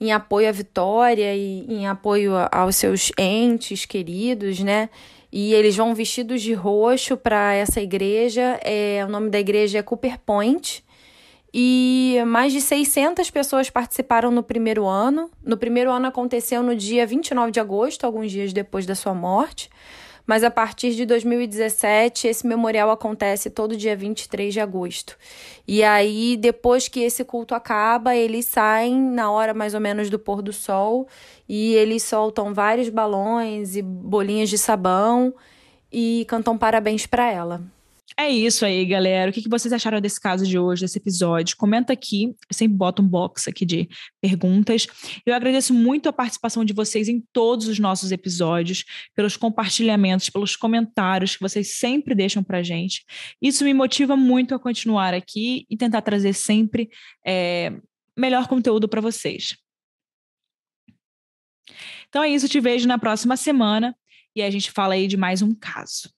em 0.00 0.12
apoio 0.12 0.48
à 0.48 0.52
Vitória 0.52 1.34
e 1.34 1.66
em 1.68 1.86
apoio 1.86 2.32
aos 2.50 2.76
seus 2.76 3.12
entes 3.18 3.84
queridos, 3.84 4.60
né? 4.60 4.88
E 5.32 5.54
eles 5.54 5.76
vão 5.76 5.94
vestidos 5.94 6.42
de 6.42 6.54
roxo 6.54 7.16
para 7.16 7.54
essa 7.54 7.80
igreja. 7.80 8.58
É, 8.64 9.04
o 9.06 9.08
nome 9.08 9.30
da 9.30 9.38
igreja 9.38 9.78
é 9.78 9.82
Cooper 9.82 10.18
Point. 10.18 10.82
E 11.52 12.16
mais 12.26 12.52
de 12.52 12.60
600 12.60 13.30
pessoas 13.30 13.68
participaram 13.68 14.30
no 14.30 14.42
primeiro 14.42 14.86
ano. 14.86 15.30
No 15.44 15.56
primeiro 15.56 15.90
ano 15.90 16.06
aconteceu 16.06 16.62
no 16.62 16.74
dia 16.74 17.06
29 17.06 17.52
de 17.52 17.60
agosto, 17.60 18.04
alguns 18.04 18.30
dias 18.30 18.52
depois 18.52 18.86
da 18.86 18.94
sua 18.94 19.14
morte. 19.14 19.68
Mas 20.26 20.44
a 20.44 20.50
partir 20.50 20.94
de 20.94 21.04
2017, 21.04 22.28
esse 22.28 22.46
memorial 22.46 22.90
acontece 22.90 23.50
todo 23.50 23.76
dia 23.76 23.96
23 23.96 24.52
de 24.52 24.60
agosto. 24.60 25.16
E 25.66 25.82
aí, 25.82 26.36
depois 26.36 26.88
que 26.88 27.00
esse 27.00 27.24
culto 27.24 27.54
acaba, 27.54 28.14
eles 28.14 28.46
saem 28.46 29.00
na 29.00 29.30
hora 29.30 29.54
mais 29.54 29.74
ou 29.74 29.80
menos 29.80 30.10
do 30.10 30.18
pôr 30.18 30.42
do 30.42 30.52
sol 30.52 31.08
e 31.48 31.74
eles 31.74 32.02
soltam 32.02 32.54
vários 32.54 32.88
balões 32.88 33.76
e 33.76 33.82
bolinhas 33.82 34.48
de 34.48 34.58
sabão 34.58 35.34
e 35.92 36.24
cantam 36.28 36.56
parabéns 36.56 37.06
para 37.06 37.30
ela. 37.30 37.60
É 38.16 38.28
isso 38.28 38.64
aí, 38.64 38.84
galera. 38.84 39.30
O 39.30 39.32
que 39.32 39.48
vocês 39.48 39.72
acharam 39.72 40.00
desse 40.00 40.20
caso 40.20 40.46
de 40.46 40.58
hoje, 40.58 40.82
desse 40.82 40.98
episódio? 40.98 41.56
Comenta 41.56 41.92
aqui. 41.92 42.24
Eu 42.24 42.54
sempre 42.54 42.76
boto 42.76 43.02
um 43.02 43.08
box 43.08 43.48
aqui 43.48 43.64
de 43.64 43.88
perguntas. 44.20 44.86
Eu 45.24 45.34
agradeço 45.34 45.72
muito 45.72 46.08
a 46.08 46.12
participação 46.12 46.64
de 46.64 46.72
vocês 46.72 47.08
em 47.08 47.20
todos 47.32 47.68
os 47.68 47.78
nossos 47.78 48.12
episódios, 48.12 48.84
pelos 49.14 49.36
compartilhamentos, 49.36 50.28
pelos 50.28 50.56
comentários 50.56 51.36
que 51.36 51.42
vocês 51.42 51.78
sempre 51.78 52.14
deixam 52.14 52.42
pra 52.42 52.62
gente. 52.62 53.04
Isso 53.40 53.64
me 53.64 53.72
motiva 53.72 54.16
muito 54.16 54.54
a 54.54 54.58
continuar 54.58 55.14
aqui 55.14 55.64
e 55.70 55.76
tentar 55.76 56.02
trazer 56.02 56.34
sempre 56.34 56.90
é, 57.24 57.72
melhor 58.16 58.48
conteúdo 58.48 58.88
para 58.88 59.00
vocês. 59.00 59.56
Então 62.08 62.22
é 62.22 62.28
isso. 62.28 62.48
Te 62.48 62.60
vejo 62.60 62.86
na 62.86 62.98
próxima 62.98 63.36
semana 63.36 63.96
e 64.34 64.42
a 64.42 64.50
gente 64.50 64.70
fala 64.70 64.94
aí 64.94 65.06
de 65.06 65.16
mais 65.16 65.42
um 65.42 65.54
caso. 65.54 66.10